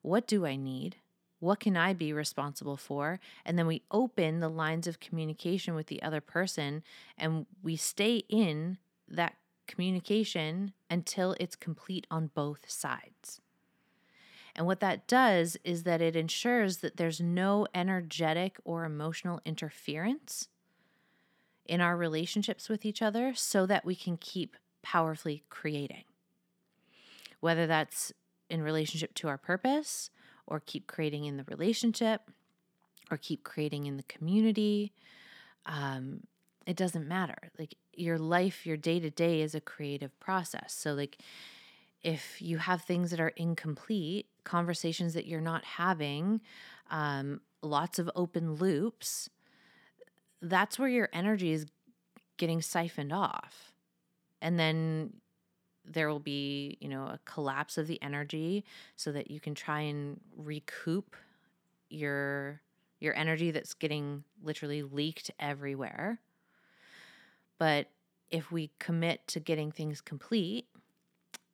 [0.00, 0.96] What do I need?
[1.38, 3.20] What can I be responsible for?
[3.44, 6.82] And then we open the lines of communication with the other person
[7.18, 8.78] and we stay in
[9.08, 9.34] that
[9.66, 13.40] communication until it's complete on both sides.
[14.54, 20.48] And what that does is that it ensures that there's no energetic or emotional interference
[21.66, 26.04] in our relationships with each other so that we can keep powerfully creating.
[27.40, 28.12] Whether that's
[28.48, 30.10] in relationship to our purpose
[30.46, 32.30] or keep creating in the relationship
[33.10, 34.92] or keep creating in the community.
[35.64, 36.20] Um,
[36.66, 37.50] it doesn't matter.
[37.58, 40.74] Like your life, your day to day is a creative process.
[40.74, 41.18] So, like,
[42.02, 46.40] if you have things that are incomplete, conversations that you're not having,
[46.90, 49.28] um, lots of open loops,
[50.42, 51.66] that's where your energy is
[52.36, 53.72] getting siphoned off.
[54.40, 55.14] And then
[55.86, 58.64] there will be, you know, a collapse of the energy
[58.96, 61.16] so that you can try and recoup
[61.88, 62.60] your
[62.98, 66.18] your energy that's getting literally leaked everywhere.
[67.58, 67.88] But
[68.30, 70.66] if we commit to getting things complete,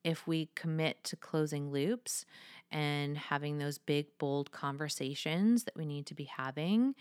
[0.04, 2.24] if we commit to closing loops
[2.70, 6.94] and having those big, bold conversations that we need to be having,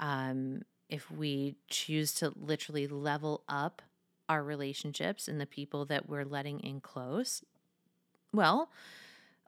[0.00, 3.82] um, if we choose to literally level up
[4.28, 7.42] our relationships and the people that we're letting in close,
[8.32, 8.70] well,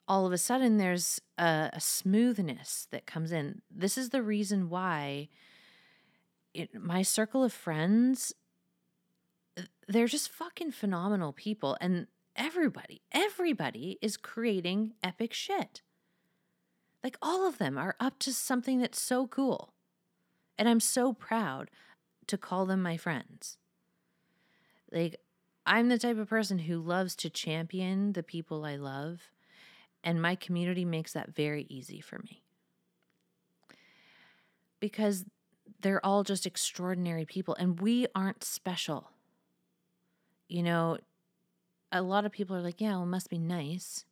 [0.08, 3.62] all of a sudden there's a, a smoothness that comes in.
[3.70, 5.28] This is the reason why
[6.54, 8.32] it, my circle of friends,
[9.88, 11.76] they're just fucking phenomenal people.
[11.80, 15.82] And everybody, everybody is creating epic shit.
[17.04, 19.74] Like all of them are up to something that's so cool.
[20.58, 21.70] And I'm so proud
[22.26, 23.58] to call them my friends.
[24.90, 25.20] Like,
[25.64, 29.30] I'm the type of person who loves to champion the people I love,
[30.04, 32.42] and my community makes that very easy for me.
[34.78, 35.24] Because
[35.80, 39.10] they're all just extraordinary people, and we aren't special.
[40.48, 40.98] You know,
[41.90, 44.04] a lot of people are like, yeah, well, it must be nice.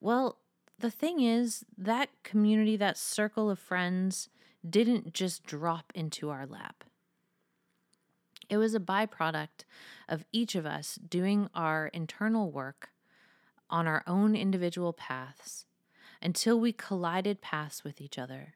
[0.00, 0.38] Well,
[0.78, 4.28] the thing is, that community, that circle of friends,
[4.68, 6.84] didn't just drop into our lap.
[8.48, 9.64] It was a byproduct
[10.08, 12.90] of each of us doing our internal work
[13.68, 15.66] on our own individual paths
[16.22, 18.54] until we collided paths with each other.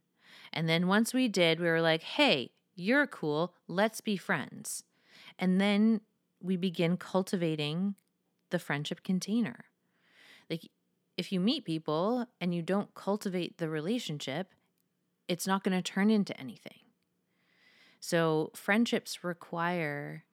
[0.52, 4.84] And then once we did, we were like, hey, you're cool, let's be friends.
[5.38, 6.00] And then
[6.42, 7.94] we begin cultivating
[8.50, 9.64] the friendship container.
[10.48, 10.68] Like,
[11.16, 14.48] if you meet people and you don't cultivate the relationship,
[15.28, 16.79] it's not going to turn into anything.
[18.00, 20.24] So, friendships require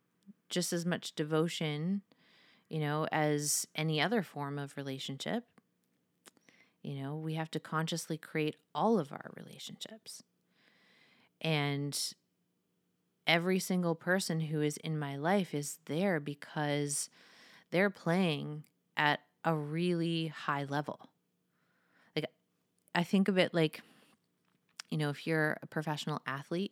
[0.49, 2.01] just as much devotion,
[2.70, 5.43] you know, as any other form of relationship.
[6.82, 10.24] You know, we have to consciously create all of our relationships.
[11.41, 11.99] And
[13.28, 17.09] every single person who is in my life is there because
[17.72, 18.63] they're playing
[18.95, 21.09] at a really high level.
[22.15, 22.26] Like,
[22.95, 23.82] I think of it like,
[24.89, 26.72] you know, if you're a professional athlete,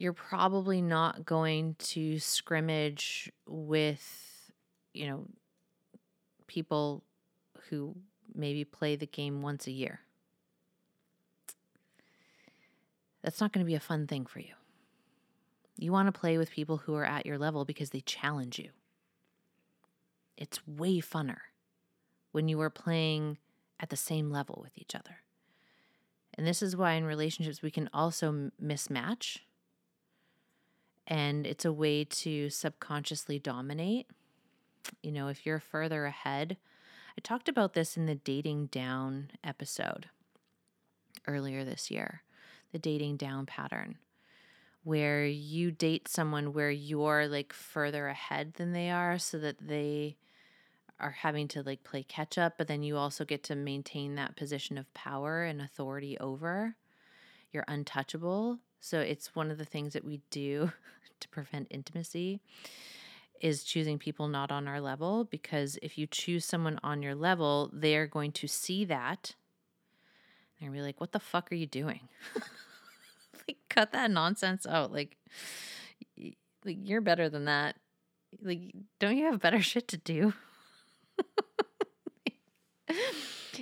[0.00, 4.50] you're probably not going to scrimmage with,
[4.94, 5.26] you know,
[6.46, 7.04] people
[7.68, 7.94] who
[8.34, 10.00] maybe play the game once a year.
[13.22, 14.54] That's not going to be a fun thing for you.
[15.76, 18.70] You want to play with people who are at your level because they challenge you.
[20.38, 21.40] It's way funner
[22.32, 23.36] when you are playing
[23.78, 25.18] at the same level with each other.
[26.32, 29.40] And this is why in relationships we can also mismatch.
[31.06, 34.06] And it's a way to subconsciously dominate.
[35.02, 36.56] You know, if you're further ahead,
[37.18, 40.06] I talked about this in the dating down episode
[41.26, 42.22] earlier this year
[42.72, 43.98] the dating down pattern,
[44.84, 50.16] where you date someone where you're like further ahead than they are so that they
[50.98, 54.36] are having to like play catch up, but then you also get to maintain that
[54.36, 56.76] position of power and authority over.
[57.52, 58.58] You're untouchable.
[58.80, 60.72] So it's one of the things that we do
[61.20, 62.40] to prevent intimacy
[63.40, 67.70] is choosing people not on our level because if you choose someone on your level,
[67.72, 69.34] they're going to see that
[70.60, 72.08] and be like, what the fuck are you doing?
[73.48, 74.92] like, cut that nonsense out.
[74.92, 75.16] Like,
[76.64, 77.76] like you're better than that.
[78.42, 80.34] Like, don't you have better shit to do?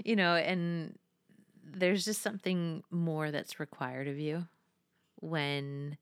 [0.04, 0.98] you know, and
[1.64, 4.46] there's just something more that's required of you
[5.20, 5.96] when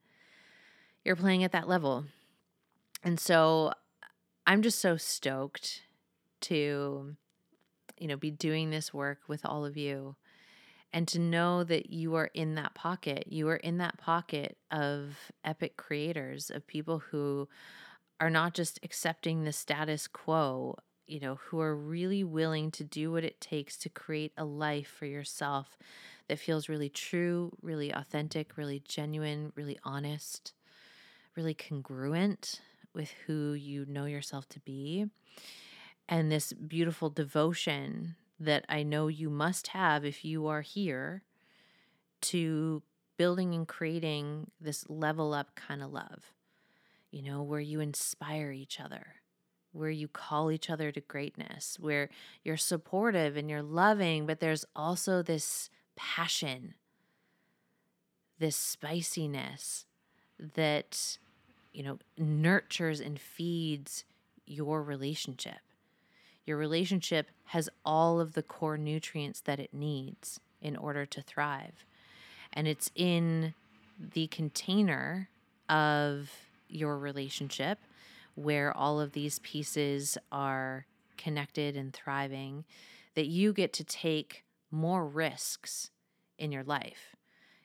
[1.04, 2.04] you're playing at that level.
[3.02, 3.72] And so
[4.46, 5.82] I'm just so stoked
[6.42, 7.16] to,
[7.98, 10.16] you know, be doing this work with all of you
[10.92, 13.24] and to know that you are in that pocket.
[13.28, 17.48] You are in that pocket of epic creators, of people who
[18.20, 20.76] are not just accepting the status quo,
[21.06, 24.88] you know, who are really willing to do what it takes to create a life
[24.88, 25.78] for yourself
[26.28, 30.52] that feels really true, really authentic, really genuine, really honest,
[31.36, 32.60] really congruent
[32.94, 35.06] with who you know yourself to be.
[36.08, 41.22] And this beautiful devotion that I know you must have if you are here
[42.22, 42.82] to
[43.16, 46.32] building and creating this level up kind of love,
[47.10, 49.06] you know, where you inspire each other,
[49.76, 52.08] where you call each other to greatness, where
[52.42, 56.74] you're supportive and you're loving, but there's also this passion,
[58.38, 59.84] this spiciness
[60.54, 61.18] that,
[61.72, 64.04] you know, nurtures and feeds
[64.46, 65.58] your relationship.
[66.44, 71.84] Your relationship has all of the core nutrients that it needs in order to thrive.
[72.52, 73.54] And it's in
[73.98, 75.28] the container
[75.68, 76.30] of
[76.68, 77.78] your relationship
[78.36, 82.64] where all of these pieces are connected and thriving
[83.14, 85.90] that you get to take more risks
[86.38, 87.16] in your life.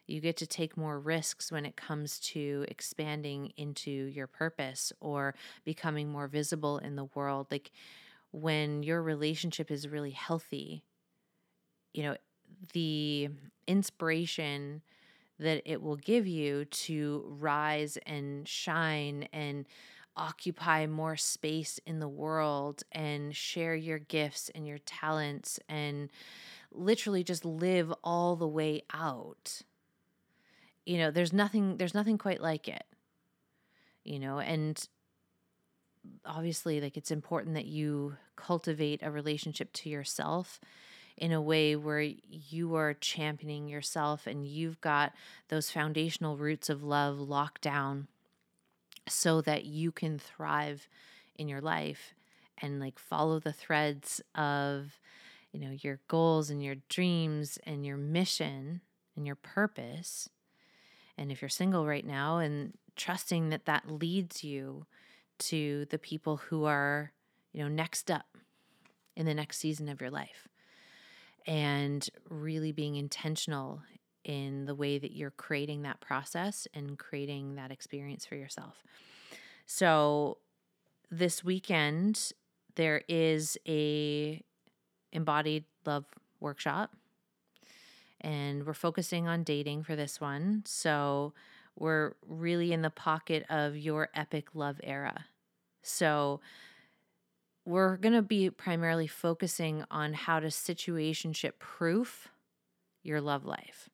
[0.07, 5.36] You get to take more risks when it comes to expanding into your purpose or
[5.63, 7.47] becoming more visible in the world.
[7.51, 7.72] Like
[8.32, 10.84] when your relationship is really healthy,
[11.93, 12.15] you know,
[12.74, 13.30] the
[13.67, 14.82] inspiration
[15.39, 19.65] that it will give you to rise and shine and
[20.16, 26.09] occupy more space in the world and share your gifts and your talents and
[26.72, 29.62] literally just live all the way out.
[30.86, 32.84] You know there's nothing there's nothing quite like it
[34.03, 34.88] you know and
[36.26, 40.59] obviously like it's important that you cultivate a relationship to yourself
[41.18, 45.14] in a way where you are championing yourself and you've got
[45.49, 48.07] those foundational roots of love locked down
[49.07, 50.87] so that you can thrive
[51.35, 52.13] in your life
[52.59, 54.99] and like follow the threads of
[55.51, 58.81] you know your goals and your dreams and your mission
[59.15, 60.29] and your purpose
[61.17, 64.85] and if you're single right now and trusting that that leads you
[65.39, 67.11] to the people who are,
[67.51, 68.37] you know, next up
[69.15, 70.47] in the next season of your life.
[71.47, 73.81] And really being intentional
[74.24, 78.84] in the way that you're creating that process and creating that experience for yourself.
[79.65, 80.38] So,
[81.09, 82.32] this weekend
[82.76, 84.41] there is a
[85.11, 86.05] embodied love
[86.39, 86.95] workshop
[88.22, 90.63] and we're focusing on dating for this one.
[90.65, 91.34] So
[91.78, 95.26] we're really in the pocket of your epic love era.
[95.82, 96.39] So
[97.65, 102.30] we're going to be primarily focusing on how to situationship proof
[103.03, 103.89] your love life.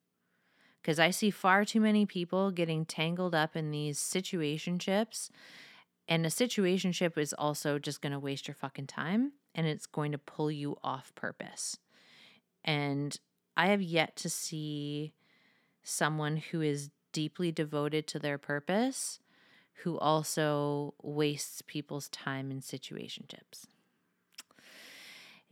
[0.88, 5.30] Because I see far too many people getting tangled up in these situationships.
[6.08, 10.14] And a situationship is also just going to waste your fucking time and it's going
[10.14, 11.78] to pull you off purpose.
[12.64, 13.20] And
[13.58, 15.12] I have yet to see
[15.84, 19.20] someone who is deeply devoted to their purpose
[19.84, 23.66] who also wastes people's time in situationships.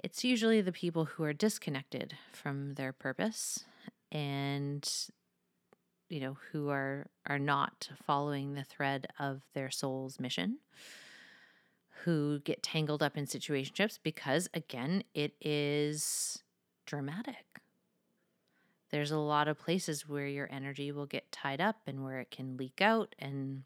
[0.02, 3.66] It's usually the people who are disconnected from their purpose
[4.14, 4.90] and
[6.10, 10.60] you know who are are not following the thread of their soul's mission
[12.04, 16.44] who get tangled up in situationships because again it is
[16.86, 17.46] dramatic.
[18.92, 22.32] There's a lot of places where your energy will get tied up and where it
[22.32, 23.64] can leak out and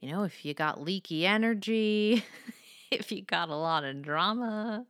[0.00, 2.24] you know if you got leaky energy
[2.90, 4.84] if you got a lot of drama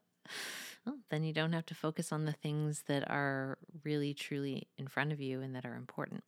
[0.86, 4.86] well, then you don't have to focus on the things that are really truly in
[4.86, 6.24] front of you and that are important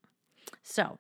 [0.63, 0.99] so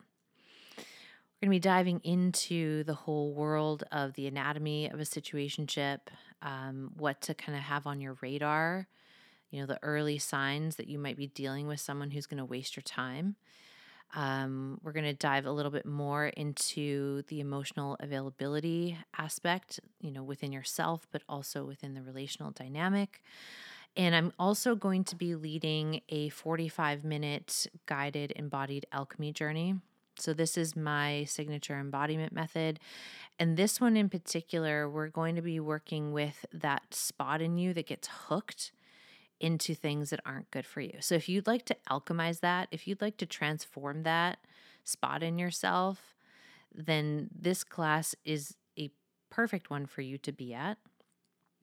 [1.40, 5.98] we're going to be diving into the whole world of the anatomy of a situationship
[6.42, 8.86] um, what to kind of have on your radar
[9.52, 12.44] you know, the early signs that you might be dealing with someone who's going to
[12.44, 13.36] waste your time.
[14.14, 20.10] Um, we're going to dive a little bit more into the emotional availability aspect, you
[20.10, 23.22] know, within yourself, but also within the relational dynamic.
[23.96, 29.76] And I'm also going to be leading a 45 minute guided embodied alchemy journey.
[30.18, 32.80] So, this is my signature embodiment method.
[33.38, 37.72] And this one in particular, we're going to be working with that spot in you
[37.74, 38.72] that gets hooked
[39.42, 40.94] into things that aren't good for you.
[41.00, 44.38] So if you'd like to alchemize that, if you'd like to transform that
[44.84, 46.14] spot in yourself,
[46.74, 48.90] then this class is a
[49.28, 50.78] perfect one for you to be at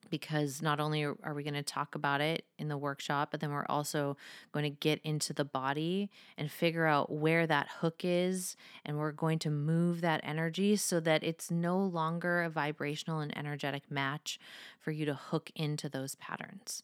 [0.09, 3.51] because not only are we going to talk about it in the workshop, but then
[3.51, 4.17] we're also
[4.51, 8.55] going to get into the body and figure out where that hook is.
[8.83, 13.35] And we're going to move that energy so that it's no longer a vibrational and
[13.37, 14.39] energetic match
[14.79, 16.83] for you to hook into those patterns.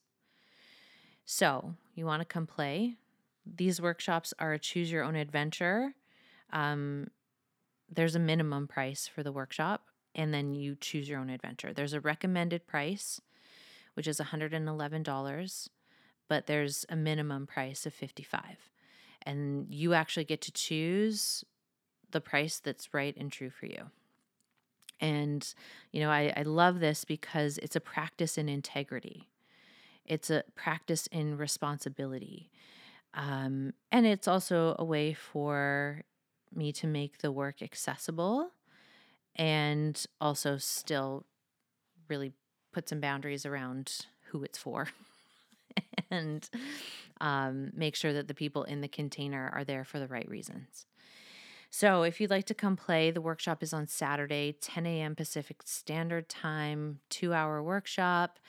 [1.25, 2.95] So, you want to come play?
[3.45, 5.95] These workshops are a choose your own adventure.
[6.53, 7.07] Um,
[7.91, 11.73] there's a minimum price for the workshop, and then you choose your own adventure.
[11.73, 13.19] There's a recommended price,
[13.95, 15.69] which is $111,
[16.27, 18.69] but there's a minimum price of 55
[19.25, 21.43] and you actually get to choose
[22.11, 23.89] the price that's right and true for you.
[25.01, 25.53] And,
[25.91, 29.27] you know, I, I love this because it's a practice in integrity.
[30.05, 32.51] It's a practice in responsibility.
[33.13, 36.03] Um, and it's also a way for
[36.53, 38.51] me to make the work accessible
[39.35, 41.25] and also still
[42.09, 42.33] really
[42.71, 44.87] put some boundaries around who it's for
[46.11, 46.49] and
[47.21, 50.85] um, make sure that the people in the container are there for the right reasons.
[51.69, 55.13] So, if you'd like to come play, the workshop is on Saturday, 10 a.m.
[55.13, 58.39] Pacific Standard Time, two hour workshop.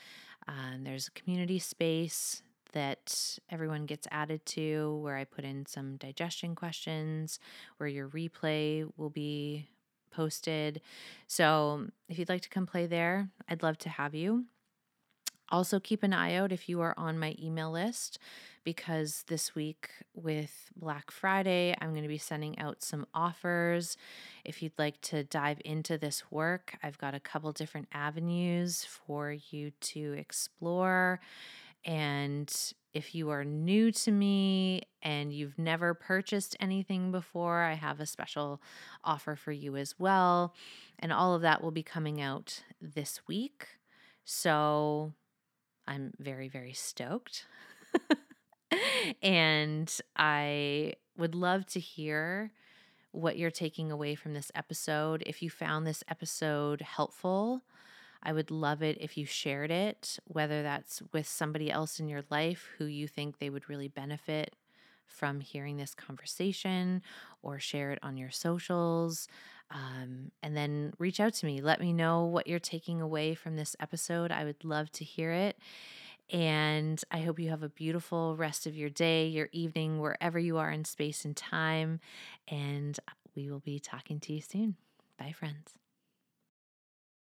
[0.49, 2.43] Um, there's a community space
[2.73, 7.39] that everyone gets added to where I put in some digestion questions,
[7.79, 9.67] where your replay will be
[10.11, 10.81] posted.
[11.27, 14.45] So if you'd like to come play there, I'd love to have you.
[15.51, 18.19] Also, keep an eye out if you are on my email list
[18.65, 23.97] because this week with Black Friday, I'm going to be sending out some offers.
[24.45, 29.37] If you'd like to dive into this work, I've got a couple different avenues for
[29.51, 31.21] you to explore.
[31.85, 32.53] And
[32.93, 38.07] if you are new to me and you've never purchased anything before, I have a
[38.07, 38.61] special
[39.05, 40.55] offer for you as well.
[40.99, 43.69] And all of that will be coming out this week.
[44.25, 45.13] So
[45.87, 47.47] I'm very, very stoked.
[49.23, 52.53] and I would love to hear
[53.13, 55.23] what you're taking away from this episode.
[55.27, 57.63] If you found this episode helpful,
[58.23, 62.25] I would love it if you shared it, whether that's with somebody else in your
[62.31, 64.55] life who you think they would really benefit
[65.07, 67.03] from hearing this conversation,
[67.47, 69.29] or share it on your socials.
[69.71, 71.61] Um, and then reach out to me.
[71.61, 74.31] Let me know what you're taking away from this episode.
[74.31, 75.57] I would love to hear it.
[76.31, 80.59] And I hope you have a beautiful rest of your day, your evening, wherever you
[80.59, 82.01] are in space and time.
[82.49, 82.99] And
[83.37, 84.77] we will be talking to you soon.
[85.19, 85.86] Bye, friends.